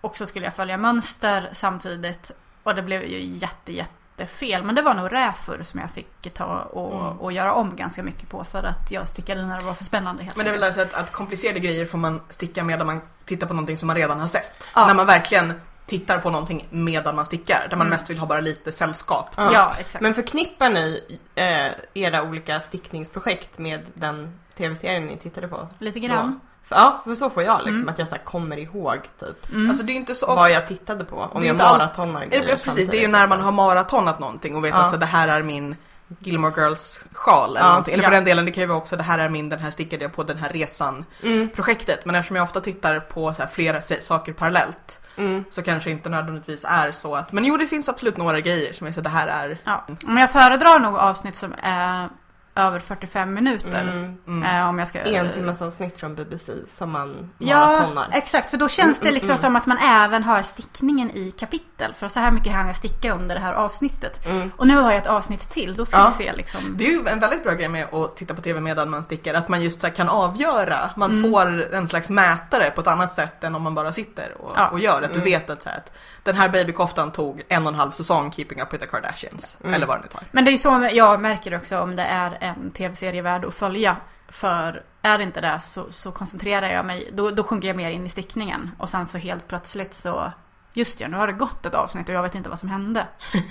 [0.00, 2.30] Och så skulle jag följa mönster samtidigt
[2.62, 4.62] och det blev ju jätte, jättefel.
[4.64, 7.18] Men det var nog räfur som jag fick ta och, Mm.
[7.20, 10.22] och göra om ganska mycket på för att jag stickade när det var för spännande.
[10.22, 10.76] Helt Men det är väl enkelt.
[10.90, 13.86] där så att, att komplicerade grejer får man sticka medan man tittar på någonting som
[13.86, 14.68] man redan har sett.
[14.74, 14.86] Ja.
[14.86, 17.90] När man verkligen tittar på någonting medan man stickar, där man Mm.
[17.96, 19.30] mest vill ha bara lite sällskap.
[19.36, 19.50] Ja.
[19.52, 20.02] Ja, exakt.
[20.02, 25.68] Men förknippar ni eh, era olika stickningsprojekt med den TV-serien ni tittade på?
[25.78, 26.40] Lite grann.
[26.64, 27.88] För, ja, för så får jag liksom, Mm.
[27.88, 29.68] att jag så här, kommer ihåg typ Mm.
[29.68, 31.28] Alltså det är ju inte så ofta vad jag tittade på.
[31.32, 33.44] Om jag all- maratonar Ja, grejer precis, det är ju när man liksom.
[33.44, 34.84] har maratonat någonting och vet Ja.
[34.84, 35.76] att så, det här är min
[36.18, 37.94] Gilmore Girls sjal eller Ja, någonting.
[37.94, 38.16] Eller för ja.
[38.16, 40.12] den delen, det kan ju vara också det här är min, den här stickade jag
[40.14, 42.04] på den här resan Mm, projektet.
[42.04, 45.44] Men eftersom jag ofta tittar på så här, flera saker parallellt mm.
[45.50, 48.86] så kanske inte nödvändigtvis är så att, men jo det finns absolut några grejer som
[48.86, 49.84] jag säger det här är Ja.
[50.04, 52.08] Men jag föredrar nog avsnitt som är
[52.54, 53.82] över 45 minuter.
[53.82, 54.16] Mm.
[54.26, 54.42] mm.
[54.60, 55.00] Eh, om jag ska...
[55.00, 58.06] En timmas avsnitt från BBC som man Ja, maratonar.
[58.12, 58.50] exakt.
[58.50, 61.94] För då känns det Mm, liksom mm, som att man även har stickningen i kapitel.
[61.94, 64.26] För så här mycket hann jag sticka under det här avsnittet.
[64.26, 64.50] Mm.
[64.56, 65.74] Och nu har jag ett avsnitt till.
[65.76, 66.12] Då ska Ja.
[66.18, 66.60] vi se liksom.
[66.76, 69.34] Det är ju en väldigt bra grej med att titta på TV medan man stickar,
[69.34, 70.90] att man just så här kan avgöra.
[70.96, 71.30] Man Mm.
[71.32, 74.68] får en slags mätare på ett annat sätt än om man bara sitter och, Ja.
[74.68, 75.02] och gör.
[75.02, 75.24] Att du Mm.
[75.24, 75.92] vet att, så här, att
[76.22, 79.56] den här babykoftan tog en och en halv säsong Keeping Up With The Kardashians.
[79.60, 79.74] Mm.
[79.74, 80.24] Eller vad det nu tar.
[80.30, 83.54] Men det är ju så jag märker också om det är en tv-serie värd att
[83.54, 83.96] följa.
[84.28, 87.10] För är det inte det så, så koncentrerar jag mig.
[87.12, 88.70] Då, då sjunker jag mer in i stickningen.
[88.78, 90.32] Och sen så helt plötsligt så.
[90.72, 93.06] Just ja, nu har det gått ett avsnitt och jag vet inte vad som hände.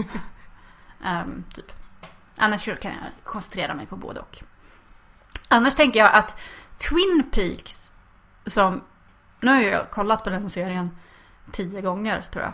[1.04, 1.72] Ehm, typ.
[2.38, 2.94] Annars kan jag
[3.24, 4.44] koncentrera mig på både och.
[5.48, 6.42] Annars tänker jag att
[6.78, 7.92] Twin Peaks
[8.46, 8.82] som
[9.40, 10.98] nu har jag kollat på den serien
[11.52, 12.54] tio gånger tror jag.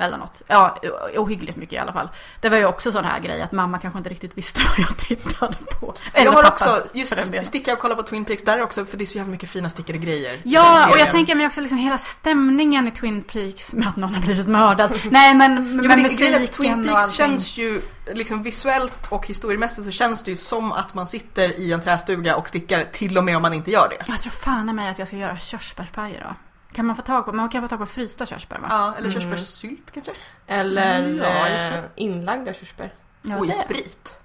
[0.00, 0.42] Eller något.
[0.46, 0.78] Ja,
[1.16, 2.08] ohyggligt mycket i alla fall.
[2.40, 4.96] Det var ju också sån här grej att mamma kanske inte riktigt visste vad jag
[4.98, 5.94] tittade på.
[6.12, 8.84] Eller jag har pappa, också, just sticka och kolla på Twin Peaks, där är också,
[8.84, 10.40] för det är så jävla mycket fina stickade grejer.
[10.44, 14.14] Ja, och jag tänker mig också liksom hela stämningen i Twin Peaks med att någon
[14.14, 15.00] har blivit mördad.
[15.10, 17.16] Nej, men Jo, men grejen musiken Twin och Peaks allting.
[17.16, 17.80] känns ju,
[18.12, 22.36] liksom visuellt och historiemässigt så känns det ju som att man sitter i en trästuga
[22.36, 24.04] och stickar till och med om man inte gör det.
[24.08, 26.34] Jag tror fan i mig att jag ska göra körsbärspajer då.
[26.72, 28.66] Kan man få tag på, man kan få tag på frysta körsbär va?
[28.70, 29.12] Ja, eller Mm.
[29.20, 30.12] körsbärssylt kanske?
[30.46, 31.78] Eller Ja, i och för sig.
[31.78, 32.94] eh, inlagda körsbär.
[33.22, 33.54] Ja, och i det.
[33.54, 34.16] sprit.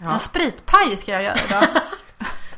[0.00, 1.64] En spritpaj ska jag göra idag.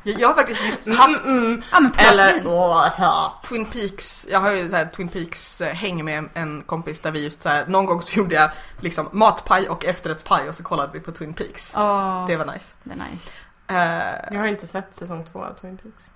[0.02, 1.62] Jag, jag har faktiskt just haft Mm, mm.
[1.72, 3.40] ja men Eller, åh, ja.
[3.44, 7.00] Twin Peaks, jag har ju så här Twin Peaks eh, häng med en, en kompis
[7.00, 8.50] där vi just så här, någon gång så gjorde jag
[8.80, 11.72] liksom matpaj och efterrättspaj och så kollade vi på Twin Peaks.
[11.76, 12.74] Åh, Det var nice.
[12.82, 13.32] det är nice.
[13.68, 16.10] Eh, Jag har inte sett säsong två av Twin Peaks.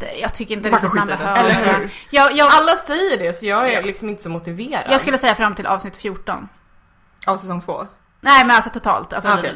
[0.00, 1.92] Äh, jag tycker inte Man riktigt man behöver?
[2.10, 4.82] Jag, jag, Alla säger det så jag är liksom inte så motiverad.
[4.88, 6.48] jag skulle säga fram till avsnitt 14.
[7.26, 7.86] av säsong två.
[8.20, 9.12] Nej men alltså totalt.
[9.12, 9.54] Alltså Ah, okej.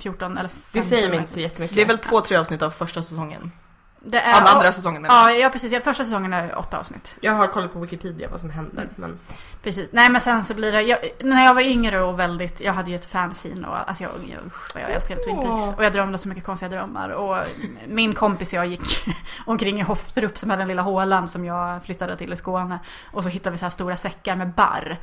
[0.00, 0.62] 14 eller 15.
[0.72, 1.76] det säger mig inte så jättemycket.
[1.76, 3.52] Det är väl två, tre avsnitt av första säsongen.
[4.00, 5.38] Det är, den andra säsongen menar jag.
[5.38, 5.72] Ja, ja precis.
[5.72, 7.08] Ja, Första säsongen är åtta avsnitt.
[7.20, 8.82] Jag har kollat på Wikipedia vad som händer.
[8.82, 8.94] Mm.
[8.96, 9.18] Men...
[9.62, 9.92] Precis.
[9.92, 12.90] Nej men sen så blir det, jag, när jag var yngre och väldigt, jag hade
[12.90, 14.12] ju ett fanzine och alltså jag,
[14.46, 15.78] usch, vad jag älskade Twin Peaks.
[15.78, 17.08] Och jag drömde så mycket konstiga drömmar.
[17.08, 17.36] Och
[17.86, 19.08] min kompis och jag gick
[19.46, 22.78] omkring i Hofterup som hade den lilla hålan som jag flyttade till i Skåne.
[23.12, 24.98] Och så hittade vi så här stora säckar med barr.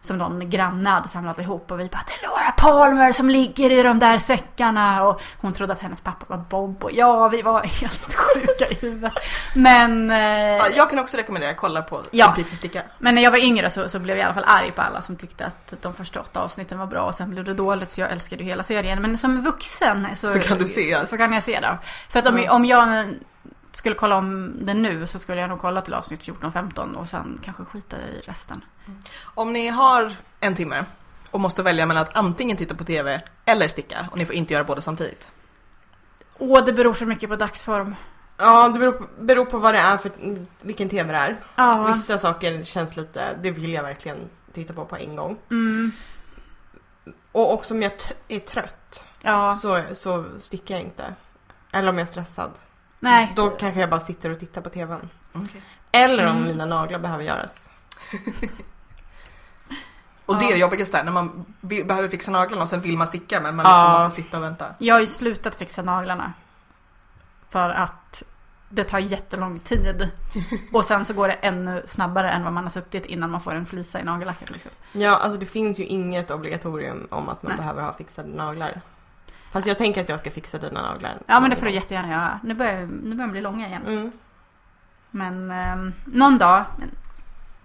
[0.00, 3.70] Som någon granne hade samlat ihop och vi bara det är Laura Palmer som ligger
[3.72, 7.42] i de där säckarna och hon trodde att hennes pappa var Bob och ja vi
[7.42, 9.12] var helt sjuka i huvudet.
[9.54, 10.18] Men eh,
[10.56, 12.32] Ja, jag kan också rekommendera att kolla på Ja.
[12.36, 12.82] Peaks och sticka.
[12.98, 15.02] men när jag var yngre så, så blev jag i alla fall arg på alla
[15.02, 18.00] som tyckte att de första åtta avsnitten var bra och sen blev det dåligt så
[18.00, 19.02] jag älskade ju hela serien.
[19.02, 21.06] Men som vuxen så, Så kan du se.
[21.06, 21.78] så kan jag se det.
[22.10, 22.52] För att om, Ja.
[22.52, 23.08] om jag
[23.76, 27.40] skulle kolla om det nu så skulle jag nog kolla till avsnitt 14-15 och sen
[27.44, 28.64] kanske skita i resten.
[29.34, 30.84] Om ni har en timme
[31.30, 34.52] och måste välja mellan att antingen titta på TV eller sticka och ni får inte
[34.54, 35.28] göra båda samtidigt.
[36.38, 37.94] Åh, det beror så mycket på dagsform.
[38.38, 40.10] Ja, det beror på, beror på vad det är för
[40.60, 41.36] vilken TV det är.
[41.56, 44.18] Ja, Vissa saker känns lite, det vill jag verkligen
[44.52, 45.38] titta på på en gång.
[45.50, 45.92] mm,
[47.32, 47.92] Och också om jag
[48.28, 51.14] är trött ja, så, så sticker jag inte.
[51.72, 52.50] Eller om jag är stressad.
[53.00, 53.32] Nej.
[53.36, 55.08] Då kanske jag bara sitter och tittar på TVn.
[55.34, 55.60] Okay.
[55.92, 56.48] Eller om Mm.
[56.48, 57.70] mina naglar behöver göras.
[60.26, 60.54] Och det är Ja.
[60.54, 63.66] det jobbigaste, när man vill, behöver fixa naglarna och sen vill man sticka men man
[63.66, 63.82] Ja.
[63.88, 64.66] liksom måste sitta och vänta.
[64.78, 66.32] Jag har ju slutat fixa naglarna.
[67.48, 68.22] För att
[68.68, 70.10] det tar jättelång tid.
[70.72, 73.54] Och sen så går det ännu snabbare än vad man har suttit innan man får
[73.54, 74.50] en flisa i nagellacket.
[74.50, 74.70] Liksom.
[74.92, 77.58] Ja, alltså det finns ju inget obligatorium om att man Nej.
[77.58, 78.80] behöver ha fixade naglar.
[79.56, 81.18] Fast jag tänker att jag ska fixa dina naglar.
[81.26, 82.40] Ja men det får du jättegärna göra.
[82.42, 83.82] Nu börjar, nu börjar de bli långa igen.
[83.86, 84.12] Mm,
[85.10, 86.90] Men ehm, någon dag, men,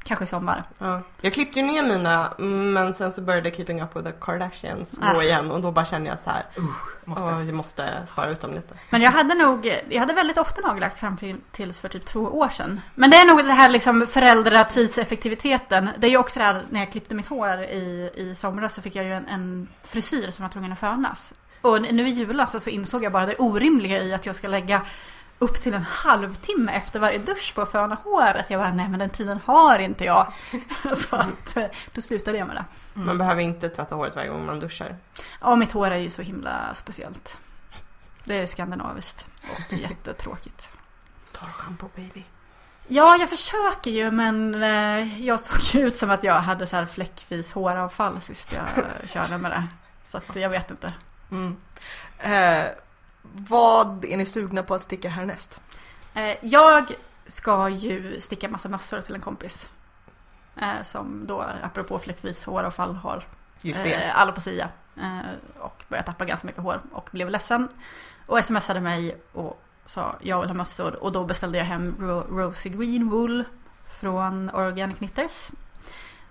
[0.03, 0.63] kanske i sommar.
[0.77, 1.01] ja.
[1.21, 2.33] Jag klippte ju ner mina
[2.73, 5.13] men sen så började Keeping Up with the Kardashians Ah.
[5.13, 6.43] gå igen och då bara kände jag så här,
[7.05, 7.23] Måste.
[7.25, 8.75] "Åh, jag måste spara ut dem lite.
[8.89, 12.19] Men jag hade nog, jag hade väldigt ofta nagellack fram till, tills för typ två
[12.19, 12.81] år sedan.
[12.95, 15.89] Men det är nog det här liksom föräldratidseffektiviteten.
[15.97, 18.81] Det är ju också det här när jag klippte mitt hår i, i somras så
[18.81, 21.33] fick jag ju en, en frisyr som var tvungen att fönas.
[21.61, 24.81] Och nu i julas så insåg jag bara det orimliga i att jag ska lägga
[25.39, 28.45] upp till en halvtimme efter varje dusch på att föna håret.
[28.49, 30.33] Jag bara, nej men den tiden har inte jag.
[30.95, 31.57] så att
[31.93, 32.65] då slutade jag med det.
[32.95, 33.07] Mm.
[33.07, 34.95] Man behöver inte tvätta håret varje gång man duschar.
[35.41, 37.37] Ja, mitt hår är ju så himla speciellt.
[38.23, 40.69] Det är skandinaviskt och jättetråkigt.
[41.31, 42.23] Torrschampo baby.
[42.87, 46.75] Ja, jag försöker ju men eh, jag såg ju ut som att jag hade så
[46.75, 49.67] här fläckvis håravfall sist jag eh, körde med det.
[50.09, 50.93] Så att jag vet inte.
[51.31, 51.55] Mm.
[52.19, 52.69] Eh,
[53.33, 55.59] vad är ni sugna på att sticka härnäst?
[56.13, 56.91] Eh, jag
[57.27, 59.69] ska ju sticka massa mössor till en kompis.
[60.61, 63.23] Eh, som då, apropå fläckvis håravfall, har
[63.61, 63.93] Just det.
[63.93, 64.69] eh, alopecia.
[64.97, 65.19] Eh,
[65.59, 67.67] och började tappa ganska mycket hår och blev ledsen.
[68.27, 70.95] Och smsade mig och sa jag vill ha mössor.
[71.03, 73.43] Och då beställde jag hem Ro- Rosie Green Wool
[73.99, 75.49] från Organic Knitters.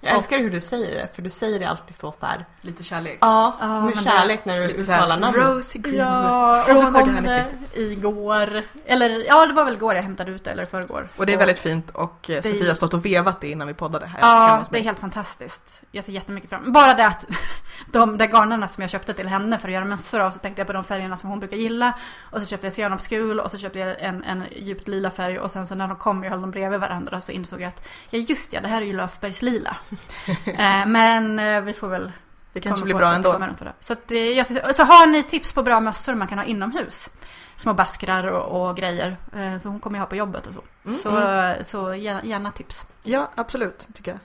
[0.02, 2.44] Jag älskar hur du säger det, för du säger det alltid så så här.
[2.60, 3.18] Lite kärlek.
[3.20, 5.42] Ja, Ja, med kärlek när du uttalar namnet.
[5.46, 6.06] Rosie Greenwood.
[6.06, 8.62] Ja, och så kom det igår.
[8.86, 11.08] Eller ja, det var väl igår jag hämtade ut det, eller förrgår.
[11.16, 13.68] Och det är väldigt fint och eh, Det- Sofia har stått och vevat det innan
[13.68, 15.80] vi poddade här Ja, det är helt fantastiskt.
[15.92, 17.24] Jag ser jättemycket fram Bara det att
[17.92, 20.60] de där garnerna som jag köpte till henne för att göra mössor av så tänkte
[20.60, 21.92] jag på de färgerna som hon brukar gilla.
[22.30, 25.50] Och så köpte jag senapsgul och så köpte jag en, en djupt lila färg och
[25.50, 28.18] sen så när de kom, jag höll dem bredvid varandra så insåg jag att ja
[28.18, 29.76] just ja, det här är ju löfbergslila.
[29.89, 29.89] eh,
[30.86, 32.12] men eh, vi får väl
[32.52, 33.32] Det kanske blir bra ändå.
[33.80, 37.08] Så, att, eh, ska- så har ni tips på bra mössor man kan ha inomhus?
[37.56, 39.16] Små baskrar och, och grejer.
[39.32, 40.62] Eh, för hon kommer ju ha på jobbet och så.
[40.84, 41.64] Mm, Så, mm.
[41.64, 42.82] så gärna, gärna tips.
[43.02, 44.20] Ja, absolut, tycker jag.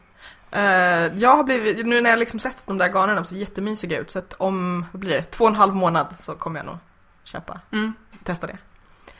[0.51, 3.99] Eh, jag har blivit, nu när jag liksom sett de där garnerna de ser jättemysiga
[3.99, 6.65] ut så att om, vad blir det, två och en halv månad så kommer jag
[6.65, 6.77] nog
[7.23, 7.93] köpa, Mm.
[8.23, 8.57] testa det.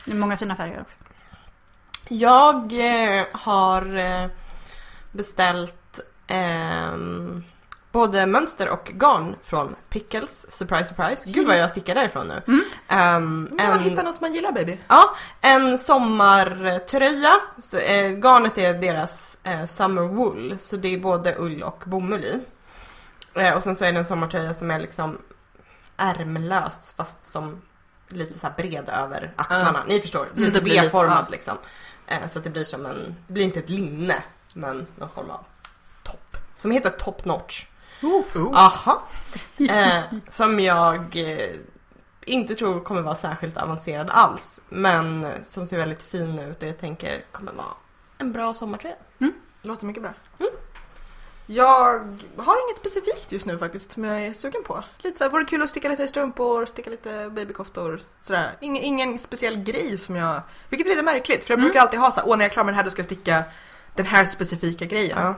[0.04, 0.96] Det är många fina färger också.
[2.08, 2.72] Jag
[3.18, 4.26] eh, har eh,
[5.12, 5.85] beställt
[6.26, 7.44] ehm,
[7.92, 10.46] både mönster och garn från Pickles.
[10.56, 11.30] Surprise, surprise.
[11.30, 12.42] Gud vad jag stickar därifrån nu.
[12.46, 12.62] Mm.
[12.88, 14.78] Ehm, Man en, hittar något man gillar baby.
[14.88, 17.32] ja, en sommartröja.
[17.58, 20.56] Så, eh, garnet är deras eh, summer wool.
[20.60, 22.40] Så det är både ull och bomull i.
[23.34, 25.18] Eh, och sen så är det en sommartröja som är liksom
[25.96, 27.62] ärmlös fast som
[28.08, 29.82] lite så bred över axlarna.
[29.88, 31.30] Ni förstår, lite blir lite- V-formad ja.
[31.30, 31.58] liksom.
[32.06, 34.22] Eh, så att det blir som en, det blir inte ett linne
[34.52, 35.44] men någon form av.
[36.56, 37.66] Som heter top notch.
[38.02, 38.56] Oh.
[38.56, 39.02] Aha.
[39.70, 41.50] Eh, som jag eh,
[42.24, 44.60] inte tror kommer vara särskilt avancerad alls.
[44.68, 47.66] Men som ser väldigt fin ut och jag tänker kommer vara
[48.18, 48.94] en bra sommartröja.
[49.62, 50.12] Låter mycket bra.
[51.46, 51.98] Jag
[52.36, 54.84] har inget specifikt just nu faktiskt som jag är sugen på.
[54.98, 58.00] Lite såhär, vore kul att sticka lite strumpor, sticka lite babykoftor.
[58.22, 58.56] Sådär.
[58.60, 60.40] Ingen, ingen speciell grej som jag...
[60.68, 61.68] Vilket är lite märkligt för jag Mm.
[61.68, 63.06] brukar alltid ha såhär, åh när jag är klar med det här då ska jag
[63.06, 63.44] sticka
[63.94, 65.18] den här specifika grejen.
[65.20, 65.34] Ja.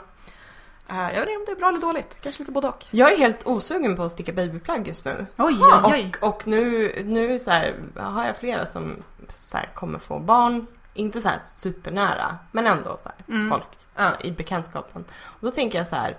[0.89, 2.85] Eh, jag vet inte om det är bra eller dåligt, kanske lite både och.
[2.91, 5.27] Jag är helt osugen på att sticka babyplagg just nu.
[5.37, 6.13] Oj, oj, oj.
[6.21, 8.97] och, och nu, nu så här, har jag flera som
[9.29, 10.67] så här, kommer få barn.
[10.95, 13.51] Inte så här supernära, men ändå så här, Mm.
[13.51, 13.67] folk
[13.97, 15.05] ja, i bekantskapen.
[15.25, 16.17] Och då tänker jag så här,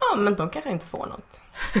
[0.00, 1.40] ja men de kanske inte får något.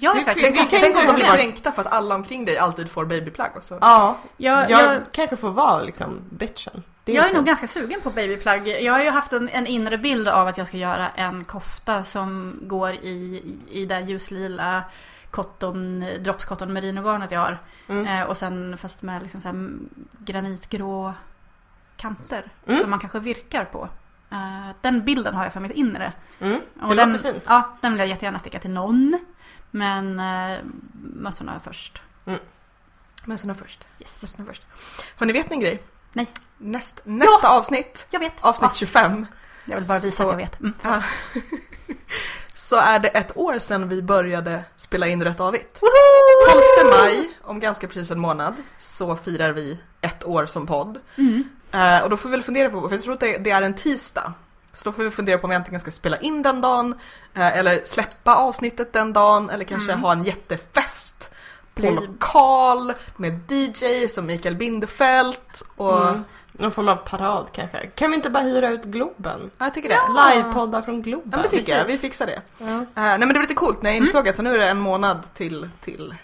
[0.00, 2.90] Jag är faktiskt ganska tänk om de blir kränkta för att alla omkring dig alltid
[2.90, 3.78] får babyplagg och så.
[3.80, 6.82] Ja, jag, jag, jag, kanske får vara liksom bitchen.
[7.08, 8.68] Det jag är nog ganska sugen på babyplagg.
[8.68, 12.04] Jag har ju haft en, en inre bild av att jag ska göra en kofta
[12.04, 14.84] som går i, i, i det ljuslila
[15.30, 17.58] cotton, droppscotton merinogarnet jag har.
[17.88, 18.06] Mm.
[18.06, 19.70] Eh, och sen fast med liksom så här
[20.18, 21.14] granitgrå
[21.96, 22.52] kanter.
[22.66, 22.80] Mm.
[22.80, 23.88] Som man kanske virkar på.
[24.30, 26.12] Eh, den bilden har jag för mitt inre.
[26.40, 26.60] Mm.
[26.80, 27.44] Och Det den, låter fint.
[27.46, 29.20] Ja, den vill jag jättegärna sticka till någon.
[29.70, 30.58] Men eh,
[31.14, 32.02] mössorna först.
[33.24, 33.86] Mössorna först.
[33.98, 34.22] Yes.
[34.22, 34.62] Mössorna först.
[35.16, 35.82] Har ni vet ni en grej?
[36.12, 36.26] Nej.
[36.58, 38.32] Näst, nästa avsnitt, Jag vet.
[38.40, 39.26] avsnitt Ja, 25,
[39.64, 40.60] jag vill bara visa Så- att jag vet.
[40.60, 40.72] Mm.
[40.82, 41.02] Ja.
[42.54, 45.80] så är det ett år sedan vi började spela in Rätt Avigt.
[46.80, 50.98] 12 maj, om ganska precis en månad, så firar vi ett år som podd.
[51.16, 51.44] Mm.
[51.72, 53.62] Eh, och då får vi väl fundera på, för jag tror att det, det är
[53.62, 54.32] en tisdag.
[54.72, 56.94] Så då får vi fundera på om vi antingen ska spela in den dagen,
[57.34, 60.02] eh, eller släppa avsnittet den dagen, eller kanske Mm.
[60.04, 61.30] ha en jättefest
[61.82, 65.36] på Blir- lokal med DJ som Mikael Bindefeld
[65.76, 66.08] och...
[66.08, 66.24] Mm.
[66.52, 67.86] Någon form av parad kanske.
[67.86, 69.50] Kan vi inte bara hyra ut Globen?
[69.58, 70.34] Ja, jag tycker det.
[70.36, 71.28] Livepoddar från Globen.
[71.32, 71.84] Ja, men det tycker jag.
[71.84, 72.42] Vi fixar det.
[72.58, 72.66] Ja.
[72.66, 74.78] Eh, nej men det var lite coolt när jag insåg att nu är det en
[74.80, 76.14] månad till, till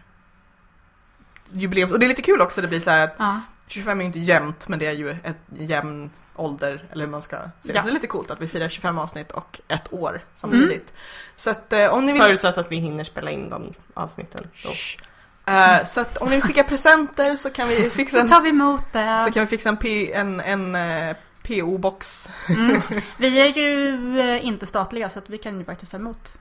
[1.48, 1.92] jubileum.
[1.92, 3.40] Och det är lite kul också, det blir så här att Ja.
[3.66, 7.36] 25 är inte jämnt men det är ju ett jämn ålder, eller hur man ska
[7.36, 7.50] säga.
[7.62, 7.80] Ja.
[7.80, 10.92] Så det är lite coolt att vi firar 25 avsnitt och ett år samtidigt.
[11.36, 12.22] Så att eh, om ni vill...
[12.22, 14.48] Förutsatt att vi hinner spela in de avsnitten.
[14.55, 15.02] Shh.
[15.47, 18.40] Eh, så att om ni vill skicka presenter så kan vi fixa Så en, tar
[18.40, 19.18] vi emot det.
[19.26, 22.28] så kan vi fixa en, P, en, en eh, PO-box.
[22.49, 22.80] Mm.
[23.16, 26.32] Vi är ju eh, inte statliga så att vi kan ju faktiskt ta emot.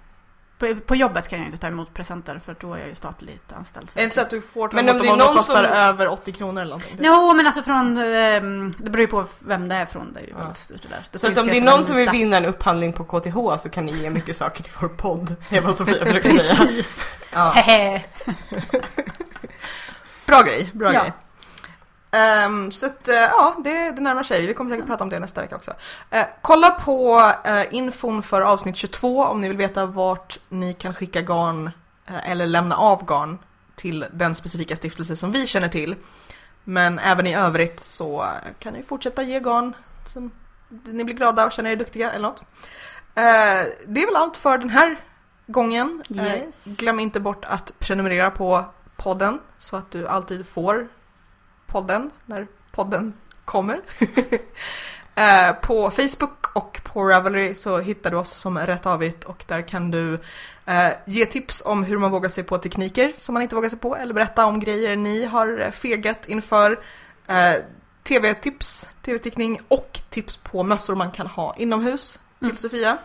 [0.60, 3.52] På, på jobbet kan jag inte ta emot presenter för då är jag ju statligt
[3.54, 3.90] anställd.
[3.94, 5.28] Är det inte så att du får ta Men emot om dem det är om
[5.28, 6.98] någon kostar som- över 80 kronor eller någonting?
[7.02, 10.14] Jo men alltså från, ehm, det beror ju på vem det är från.
[10.14, 10.38] Det är ju Ja.
[10.38, 11.06] väldigt styrt det där.
[11.12, 13.70] Det Så att om det är någon som vill vinna en upphandling på KTH så
[13.70, 15.36] kan ni ge mycket saker till vår podd.
[15.50, 16.56] Det vad Sofia försöker säga.
[16.66, 17.02] Precis.
[17.34, 17.56] Ja.
[20.26, 21.02] Bra grej, bra Ja.
[21.02, 21.12] grej.
[22.14, 24.48] Ehm, så att, eh, ja, det, det närmar sig.
[24.48, 25.74] Vi kommer säkert prata om det nästa vecka också.
[26.10, 30.94] Eh, kolla på uh, infon för avsnitt 22 om ni vill veta vart ni kan
[30.94, 31.72] skicka garn
[32.26, 33.40] eller lämna av garn
[33.76, 35.96] till den specifika stiftelse som vi känner till.
[36.64, 38.26] Men även i övrigt så
[38.60, 40.32] kan ni fortsätta ge garn som
[40.86, 42.44] ni blir glada och känner er duktiga eller något.
[43.86, 45.00] Det är väl allt för den här
[45.48, 46.04] gången.
[46.10, 46.56] Yes.
[46.64, 50.88] glöm inte bort att prenumerera på podden så att du alltid får
[51.74, 53.14] podden när podden
[53.46, 53.82] kommer.
[55.16, 59.62] Eh, på Facebook och på Ravelry så hittar du oss som Rätt Avigt och där
[59.62, 60.20] kan du
[60.66, 63.80] eh, ge tips om hur man vågar sig på tekniker som man inte vågar sig
[63.80, 66.80] på eller berätta om grejer ni har fegat inför.
[67.28, 67.54] Eh,
[68.04, 72.58] TV-tips, TV-stickning och tips på mössor man kan ha inomhus till Mm.
[72.58, 72.98] Sofia.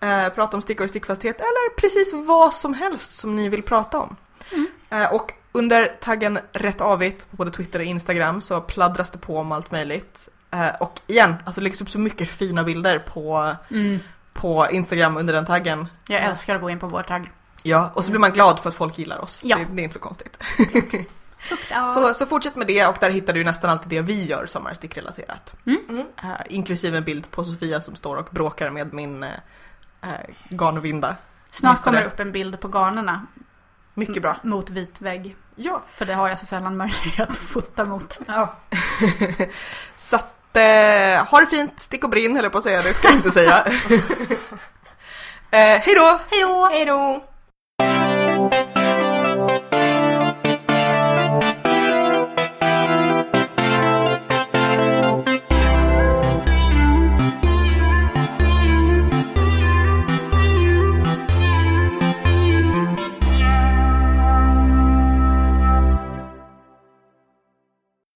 [0.00, 3.98] Eh, prata om stickor och stickfasthet eller precis vad som helst som ni vill prata
[3.98, 4.16] om.
[4.52, 4.66] Mm.
[4.90, 9.38] Eh, och under taggen Rätt Avigt på både Twitter och Instagram så pladdras det på
[9.38, 10.28] om allt möjligt.
[10.50, 13.98] Eh, och igen, alltså det läggs upp så mycket fina bilder på, Mm.
[14.32, 15.86] på Instagram under den taggen.
[16.08, 17.30] Jag älskar att gå in på vår tagg.
[17.62, 19.40] Ja, och så blir man glad för att folk gillar oss.
[19.42, 19.56] Ja.
[19.56, 20.38] Det, det är inte så konstigt.
[21.94, 24.66] Så, så fortsätt med det och där hittar du nästan alltid det vi gör som
[24.66, 25.52] är stickrelaterat.
[25.66, 26.04] Mm.
[26.22, 29.30] Eh, inklusive en bild på Sofia som står och bråkar med min uh,
[30.50, 31.16] garnvinda.
[31.50, 33.26] Snart kommer det upp en bild på garnerna.
[33.98, 34.36] Mycket bra.
[34.42, 35.36] Mot vit vägg.
[35.56, 35.82] Ja.
[35.96, 38.18] För det har jag så sällan möjlighet att fota mot.
[38.26, 38.54] Ja.
[39.96, 43.08] Så att, eh, ha det fint, stick och brinn höll på att säga, det ska
[43.08, 43.64] jag inte säga.
[45.50, 46.20] eh, hej då!
[46.30, 46.68] Hej då!
[46.72, 47.24] Hej då!